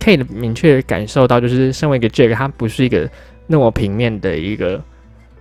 [0.02, 3.08] Kate 明确感受到，就是身为一个 Jake，他不是一个
[3.46, 4.82] 那么平面的一个。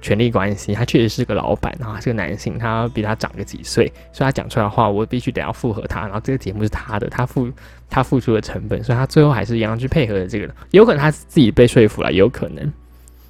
[0.04, 6.02] 权力关系，他确实是个老板，然后是个男性，他比他长个几岁，所以他讲出来的话，我必须得要附和他。
[6.02, 7.48] 然后这个节目是他的，他付
[7.88, 10.52] 他付出的成本，所以他最后还是一样去配合的这个。
[10.72, 12.74] 有可能他自己被说服了，有可能，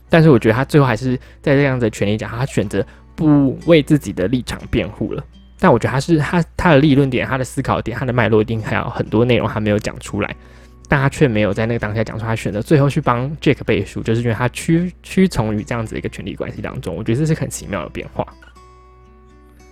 [0.09, 2.81] 但是我觉得他最后还是在这样的权利讲，他选择
[3.17, 5.21] 不为自己的立场辩护了。
[5.59, 10.33] 但我觉得他是他他的立论点、他的思考点、他的脉络一定还有很多内容还没有讲出来。
[10.91, 16.93] 但他却没有在那个当下讲出他选择最后去帮 Jack 背书，就是因为他屈屈从于这样子一个权力关系当中。
[16.93, 18.27] 我觉得这是很奇妙的变化。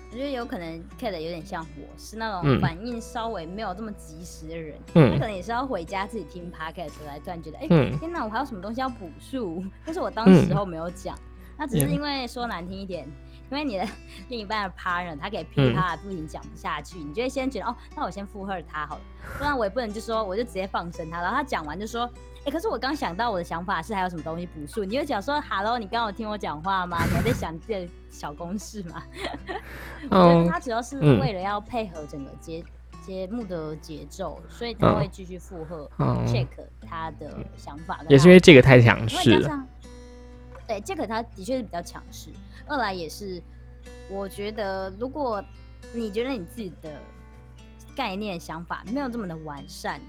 [0.10, 4.78] 我觉得有可能 Kate 有点像我，是那种反应稍微没有这么及时的人。
[4.94, 11.20] 嗯，他可能也是要回家自己听 Podcast 来突然觉得，哎，天哪，我还有什么东西要补述，但是我当时候没有讲。
[11.58, 13.06] 那只是因为说难听一点。
[13.52, 13.88] 因为你的
[14.30, 19.02] 另一半的 partner，他可以噼里啪啦不停讲不下去，你就会先觉得哦，那我先附和他好了，
[19.38, 22.10] 不然我也不能就说我就直接放生他，然后他讲完就说，
[22.46, 27.04] 哎，可是我刚想到我的想法是还有什么东西补述，你就讲说，Hello，你刚有听我讲话吗？
[27.06, 29.04] 你还在想这小公式吗？
[30.10, 32.64] 我觉得他主要是为了要配合整个节
[33.02, 35.90] 节目的节奏，所以他会继续附和
[36.28, 36.48] check
[36.88, 39.66] 他的想法，也是因为这个太强势了。
[40.68, 42.30] 对，Jack 他的确是比较强势。
[42.70, 43.42] 二来也是，
[44.10, 45.44] 我觉得如果
[45.94, 47.02] 你觉得你自己的
[47.96, 50.00] 概念想法没有这么的完善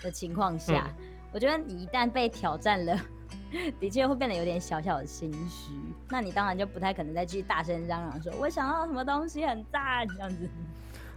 [0.00, 0.88] 的情况下，
[1.32, 2.98] 我觉得你一旦被挑战了，
[3.80, 5.72] 的确会变得有点小小的心虚。
[6.08, 10.48] 那你当然就不太可能再继续大声嚷嚷说“我想到什么东西很赞”这样子。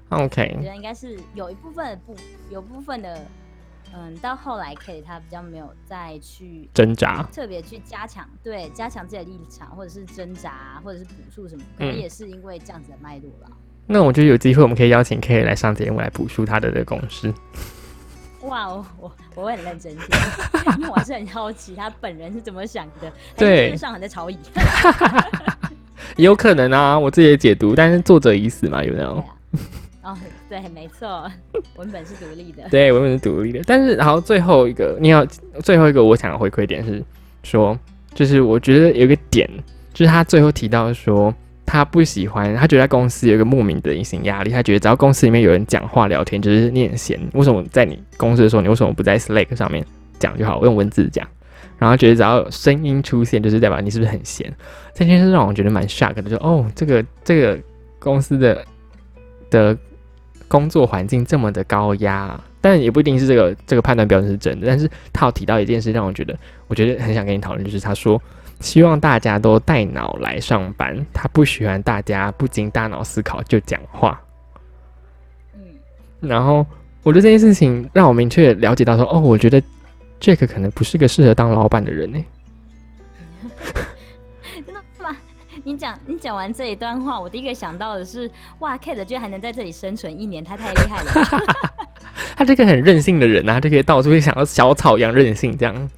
[0.10, 2.16] OK，我觉得应该是有一部分的不，
[2.50, 3.22] 有部分的。
[3.94, 13.50] 嗯，到后来 K 他比较没有再去挣扎，特别去加强对加强自己的立场，或者是挣扎，或者是补述什么，可能也是因为这样子的脉络了。
[13.86, 17.34] 那我觉得有机会我们可以邀请 K 来上节目来补述他的这个公式。
[18.42, 20.06] 哇，我我我会很认真听，
[20.78, 23.12] 因为我还是很好奇他本人是怎么想的。
[23.36, 24.38] 对，上海在吵椅，
[26.18, 29.24] 有可能啊，我自己的解读，但是作者已死嘛，有没有？
[30.08, 31.30] 哦，对，没错，
[31.76, 32.64] 文本是独立的。
[32.70, 33.60] 对，文本是独立的。
[33.68, 35.26] 但是，然后最后一个，你要
[35.62, 37.04] 最后一个，我想回馈点是
[37.44, 37.78] 说，
[38.14, 39.50] 就是我觉得有个点，
[39.94, 41.36] 就是他最后提到说，
[41.66, 49.86] 他不喜欢，他觉得在公司有一个莫名的隐形压力，他觉得只要公司里面有人讲话聊天就是念闲，为什么在你公司的时候你为什么不在 Slack 上面
[50.18, 51.28] 讲就好，用文字讲？
[51.78, 54.52] 然后觉得只要声音出现就是代表你是不是很闲？
[54.94, 57.60] 这件事让我觉得蛮 shock 的，就哦，这个这个
[58.00, 58.66] 公司的
[59.50, 59.78] 的
[60.48, 64.68] 工作环境这么的高压，但也不一定是这个这个判断标准是真的。
[64.68, 66.38] 但是他有提到一件事让我觉得，
[66.68, 68.22] 我觉得很想跟你讨论，就是他说。
[68.60, 74.20] 希望大家都带脑来上班，他不喜欢大家不经大脑思考就讲话。
[75.54, 75.62] 嗯，
[76.22, 76.66] 然后
[77.04, 79.62] 我觉得这件事情让我明确了解到说，哦，我觉得
[80.20, 82.26] Jack 可能不是个适合当老板的人呢。
[85.68, 91.12] 你讲你讲完这一段话，我第一个想到的是，哇，Kate 居然还能在这里生存一年，他太厉害了。
[92.38, 95.90] 他这个很任性的人啊，就可以到处会想要小草一样任性这样。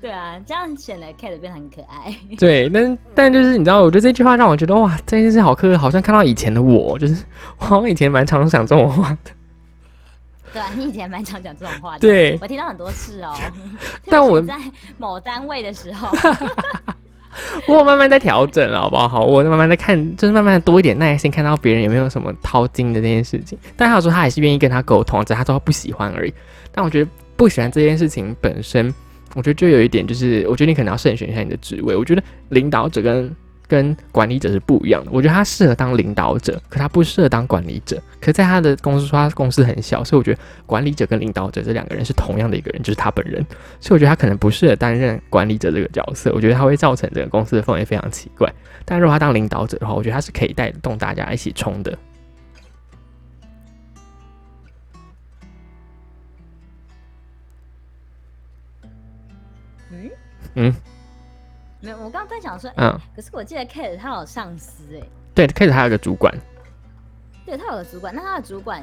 [0.00, 2.16] 对啊，这样显得 Kate 变得很可爱。
[2.40, 7.22] 对，但但就是你知道，我觉得这句话让我觉得哇，这件事好可好像看到以前的我，就是
[7.58, 9.32] 我好像以前蛮常讲这种话的。
[10.54, 11.98] 对啊，你以前蛮常讲这种话的。
[11.98, 13.34] 对，我听到很多次哦。
[14.06, 14.54] 但我 在
[14.96, 16.08] 某单位的时候，
[17.68, 19.24] 我慢慢在调整了，好不好？
[19.24, 23.58] 我慢慢在看，就是慢慢多一点耐心，看到别人有没有什么掏金的这件事情。
[23.76, 26.32] 但他说他还是愿意跟他沟通，只是他说他不喜欢而已。
[26.72, 28.94] 但我觉得不喜欢这件事情本身。
[29.34, 31.94] 我觉得就有一点，就是我觉得你可能要慎选一下你的职位。
[31.94, 33.30] 我觉得领导者跟
[33.68, 35.10] 跟管理者是不一样的。
[35.12, 38.00] 我觉得他适合当领导者，可他不适合当管理者。
[38.20, 43.44] 可在他的公司说，他公司很小，所以我觉得管理者跟领导者这两个人是同样的一个人，就是他本人。
[43.80, 46.32] 所以我觉得他可能不适合担任管理者这个角色。
[46.34, 48.52] 我觉得他会造成这个公司的氛围非常奇怪。
[48.84, 51.96] 但如果他当领导者的话，我觉得他是可以带动大家一起冲的。
[60.58, 60.74] 嗯，
[61.86, 65.00] 没有，我刚刚在想说，嗯，可是我记得 Kate 他有上司哎，
[65.32, 66.34] 对，Kate 他有个主管，
[67.44, 68.82] 对他有个主管，那他的主管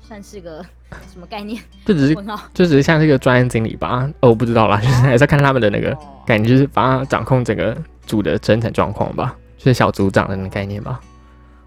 [0.00, 0.64] 算是个
[1.12, 1.62] 什么概念？
[1.84, 2.14] 就只是
[2.54, 4.10] 就只是像是一个专案经理吧？
[4.20, 5.94] 哦，我不知道啦，就是还是看他们的那个
[6.24, 7.76] 感觉，就是把他掌控整个
[8.06, 10.98] 组的生产状况吧，就是小组长的那个概念吧。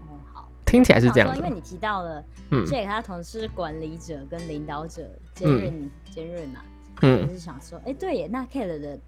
[0.08, 1.36] 哦，好，听起来是这样。
[1.36, 6.60] 因为你提到了，嗯，所以他同事管理者跟领导者兼任兼任嘛。
[7.02, 8.98] 嗯，就是想说，哎，对耶，那 Kate 的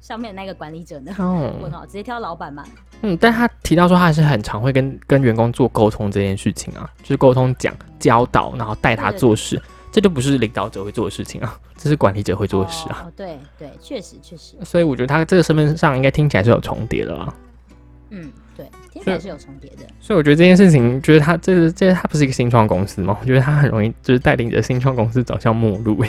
[0.00, 1.14] 上面那个管理者呢？
[1.62, 2.64] 问号，直接挑老板嘛。
[3.02, 9.60] 嗯，但他提到说，他还是很常会跟跟员工做沟通这件事情啊，就是沟通讲教导，然后带他做事，
[9.90, 13.04] 这就不是领导者会做的事情啊，这是管理者会做的事啊。
[13.06, 14.56] 哦，对对，确实确实。
[14.64, 17.34] 所以我觉得他这个身份上应该听起来是有重叠的啊。
[18.10, 19.86] 嗯，对，听起来是有重叠的。
[20.00, 23.16] 所以我觉得这件事情，觉得他这个这他不是一个新创公司吗？
[23.20, 26.04] 我觉得他很容易就是带领着新创公司走向末路。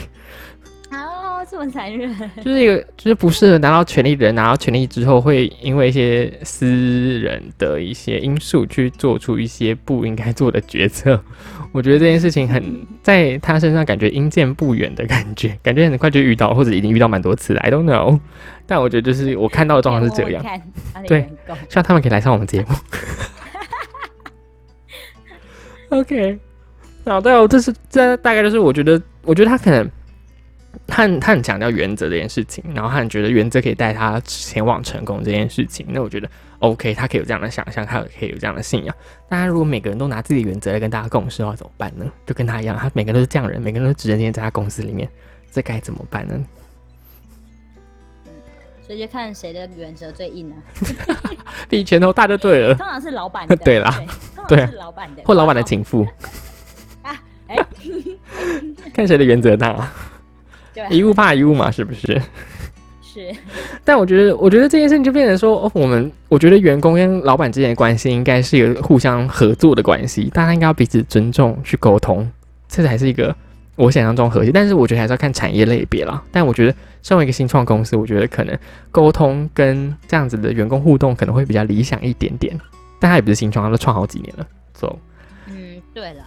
[1.52, 2.10] 这么残忍，
[2.42, 11.22] 就是一个就是不适合拿到权力的人，拿到权力之后，会因为一些私人的一些因素去做出一些不应该做的决策。
[11.70, 17.60] 我觉得这件事情很在他身上感觉阴见不远的感觉，感觉很快就遇到，或者已经遇到蛮多次了。
[17.60, 18.18] I don't know，
[18.66, 20.42] 但我觉得就是我看到的状况是这样。
[21.06, 21.28] 对，
[21.68, 22.68] 希望他们可以来上我们节目。
[26.00, 26.38] OK，
[27.04, 29.86] 好，对哦，这是这大概就是我觉得，我觉得他可能。
[30.86, 35.86] 他他很强调原则这件事情，然后他很觉得原则可以带他前往成功这件事情。
[35.88, 36.28] 那我觉得
[36.60, 38.94] OK，他可以有这样的想象，他可以有这样的信仰。
[39.28, 42.04] 大家如果每个人都拿自己的原则来跟大家共事的话，怎么办呢？
[42.26, 45.08] 就跟他一样，他每个人都是这样人，每个人都只能天在他公司里面，
[45.50, 46.44] 这该怎么办呢？
[48.84, 50.56] 所以就看谁的原则最硬呢？
[51.68, 52.74] 比拳头大就对了。
[52.74, 54.02] 通常是老板的， 对啦，
[54.48, 56.06] 对，是老板的，或老板的情妇
[57.02, 57.16] 啊？
[57.46, 57.56] 哎，
[58.92, 59.90] 看谁的原则大。
[60.90, 62.20] 一物怕一物嘛，是不是？
[63.02, 63.30] 是。
[63.84, 72.26] 但我觉得，我觉得这件事情就变成说，哦，我们我觉得员工跟老板之间的关系应该是一个互相合作的关系，大家应该要彼此尊重去沟通，
[72.68, 73.34] 这才是一个
[73.76, 74.50] 我想象中和谐。
[74.50, 76.22] 但是我觉得还是要看产业类别啦。
[76.30, 78.56] 但我觉得身为一个新创公司，我觉得可能
[78.90, 82.58] 沟通跟这样子的员工互动可能会比较理想一点点。
[82.98, 84.46] 但他也不是新创，他都创好几年了。
[84.72, 84.98] 走。
[84.98, 85.11] 嗯，
[85.94, 86.24] 对了。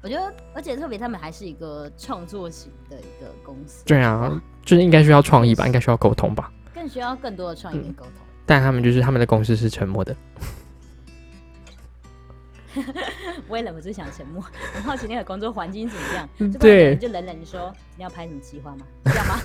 [0.00, 3.84] 我觉得，而且特别，他们还是一个创作型的一个公司。
[3.84, 8.12] 对啊，就是应该需要创意吧，应该需要沟通吧，更需要更多的创意跟沟通。
[8.46, 10.14] 但他们就是他们的公司是沉默的。
[13.48, 14.40] 我也忍不住想沉默，
[14.72, 16.52] 很好奇那个工作环境怎么样。
[16.60, 18.86] 对，就冷冷说：“你要拍什么计划吗？
[19.06, 19.40] 要吗？”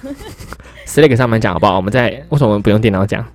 [0.86, 1.78] Slack 上面讲好不好？
[1.78, 3.26] 我们在为什么我们不用电脑讲？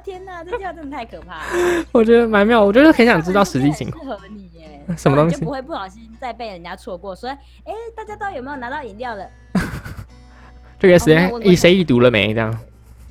[0.00, 0.42] 天哪！
[0.44, 1.84] 这句话真的太可怕了。
[1.92, 4.04] 我觉得蛮妙，我就是很想知道实际情况。
[4.04, 7.14] 适合你耶， 什么东西就不会不小心再被人家错过？
[7.14, 9.28] 说，哎，大家都有没有拿到饮料了？
[10.78, 12.32] 这个时间以谁已读了没？
[12.32, 12.58] 这样。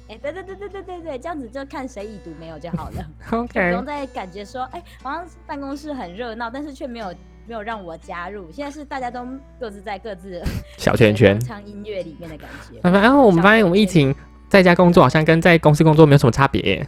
[0.09, 3.05] 哎，对对对对对对对，这样子就看谁已读没有就好了。
[3.31, 7.13] OK，不用再感觉说，哎，好像办公室很热闹，但是却没有
[7.45, 8.49] 没有让我加入。
[8.49, 9.27] 现在是大家都
[9.59, 10.41] 各自在各自
[10.77, 12.79] 小圈圈唱音乐里面的感觉。
[12.89, 14.15] 然后我们发现我们疫情
[14.47, 16.87] 在家工作好像跟在公司工作没有什么差别。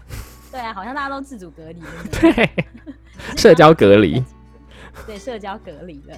[0.51, 1.81] 对啊，好像大家都自主隔离。
[2.19, 2.49] 对，
[3.35, 4.23] 社交隔离。
[5.05, 6.17] 对，社交隔离的。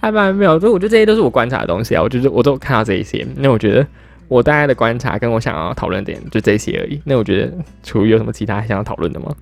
[0.00, 2.02] 还蛮没有，所以我觉得这些都是我观察的东西啊。
[2.02, 3.86] 我觉得我都看到这一些，那我觉得
[4.28, 7.02] 我大概的观察跟我想要讨论点就这些而已。
[7.04, 7.52] 那我觉得
[7.82, 9.34] 楚瑜有什么其他想要讨论的吗？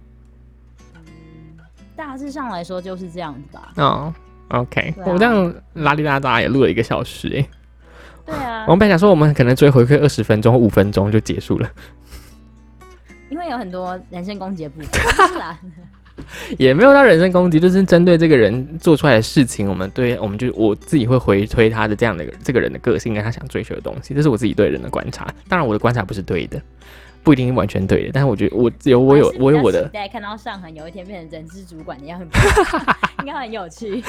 [1.94, 3.72] 大致上来说就是这样子吧。
[3.76, 4.14] 哦
[4.48, 7.46] ，OK，我这样拉里拉扎也录了一个小时哎。
[8.26, 8.64] 对啊。
[8.66, 11.70] 我们本来想说我们可能追回馈二十分钟、五分钟就结束了，
[13.30, 14.90] 因为有很多人身攻击的部分。
[16.56, 25.26] 也没有到人身攻击，就是针对这个人做出来的事情，我们对我们就我自己会回推他的这样的这个人的个性跟他想追求的东西，这是我自己对人的观察。
[25.46, 26.58] 当然我的观察不是对的，
[27.22, 29.86] 不一定完全对的，但是我觉得我有我有我有我的。
[29.92, 32.26] 大家看到上恒有一天变成人资主管的样子，
[33.20, 34.02] 应该很有趣。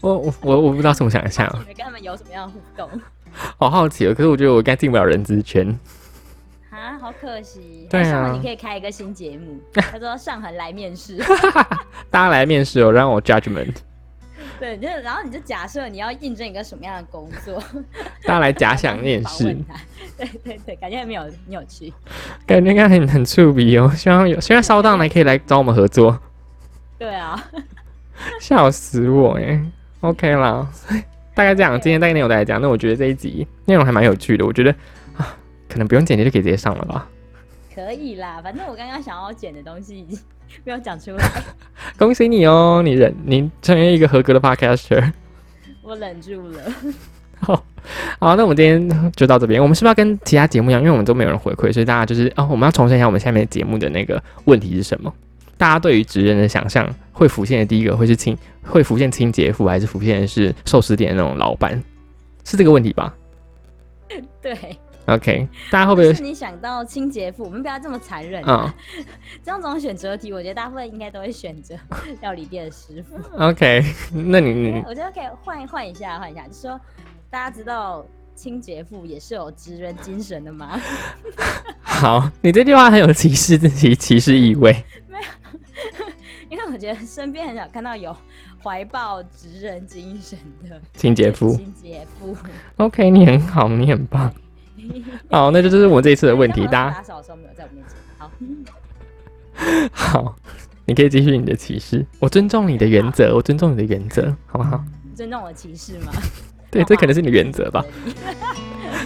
[0.00, 2.90] 我我我我不知道怎么想象，你跟他们有什么样的互动？
[3.58, 5.66] 好好奇哦，可是我觉得我应该进不了人资圈。
[6.70, 7.86] 啊，好可惜。
[7.90, 9.60] 对啊，你可以开一个新节目。
[9.74, 11.18] 他说上恒来面试，
[12.10, 13.74] 大家来面试哦，让我 judgment。
[14.58, 17.60] 对，就然后你就假设你要应征一个什么样的工作，
[18.24, 19.56] 大家来假想面试。
[20.16, 21.92] 对对对，感觉没有很有趣，
[22.46, 23.90] 感觉应该很很触鼻哦。
[23.96, 26.18] 希望有，希望烧到来可以来找我们合作。
[26.96, 27.42] 对啊，
[28.40, 29.60] 笑死我哎。
[30.00, 30.68] OK 啦，
[31.34, 32.60] 大概这样，今天大概内容大概这样。
[32.60, 34.70] 那我觉得这一集内容还蛮有趣的，我觉得
[35.16, 35.36] 啊。
[35.68, 37.08] 可能不用剪辑就可以直接上了吧？
[37.74, 40.18] 可以啦，反正我刚刚想要剪的东西已经
[40.64, 41.24] 没有讲出来。
[41.96, 45.10] 恭喜你哦，你忍，你成为一个合格的 podcaster。
[45.82, 46.60] 我忍住了。
[47.40, 47.64] 好，
[48.20, 49.62] 好，那我们今天就到这边。
[49.62, 50.82] 我们是不是要跟其他节目一样？
[50.82, 55.10] 因为我们都没有人回馈，所以大家就是哦，我们要重申一下我们下面节目的那个问题是什么？
[55.62, 61.80] 大家对于职人的想象会浮现的第一个会是清，会浮现清洁妇，还是浮现的是寿司店那种老板？
[62.44, 63.14] 是这个问题吧？
[64.40, 64.58] 对。
[65.06, 66.12] OK，大家会不会？
[66.12, 68.74] 是你想到清洁妇，我们不要这么残忍啊！
[69.44, 71.76] 这样种选择题，我觉得大部分应该都会选择
[72.20, 73.16] 料理店的师傅。
[73.36, 76.80] OK，那你我觉得可以换换一下，换一下，就是说
[77.30, 78.04] 大家知道
[78.34, 80.80] 清洁妇也是有职人精神的吗？
[81.82, 84.74] 好，你这句话很有歧视自己歧视意味。
[86.52, 88.14] 因为我觉得身边很少看到有
[88.62, 90.38] 怀抱职人精神
[90.68, 91.56] 的清洁妇。
[91.56, 92.36] 清洁妇，
[92.76, 94.30] OK，你很好，你很棒。
[95.30, 96.64] 好，那就这是我这一次的问题。
[96.68, 97.96] 大家打扫的时候没有在我面前。
[98.18, 98.30] 好，
[100.20, 100.36] 好，
[100.84, 102.04] 你可以继续你的歧视。
[102.18, 104.84] 我尊重你的原则，我尊重你的原则，好不好？
[105.14, 106.12] 尊重我的歧视吗？
[106.70, 107.82] 对，这可能是你的原则吧。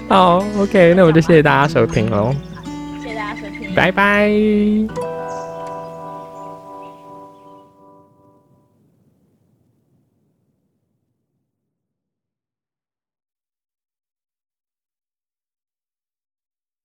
[0.09, 2.35] 好，OK，那我就谢谢大家收听喽。
[3.01, 5.16] 谢谢大家收听，拜拜。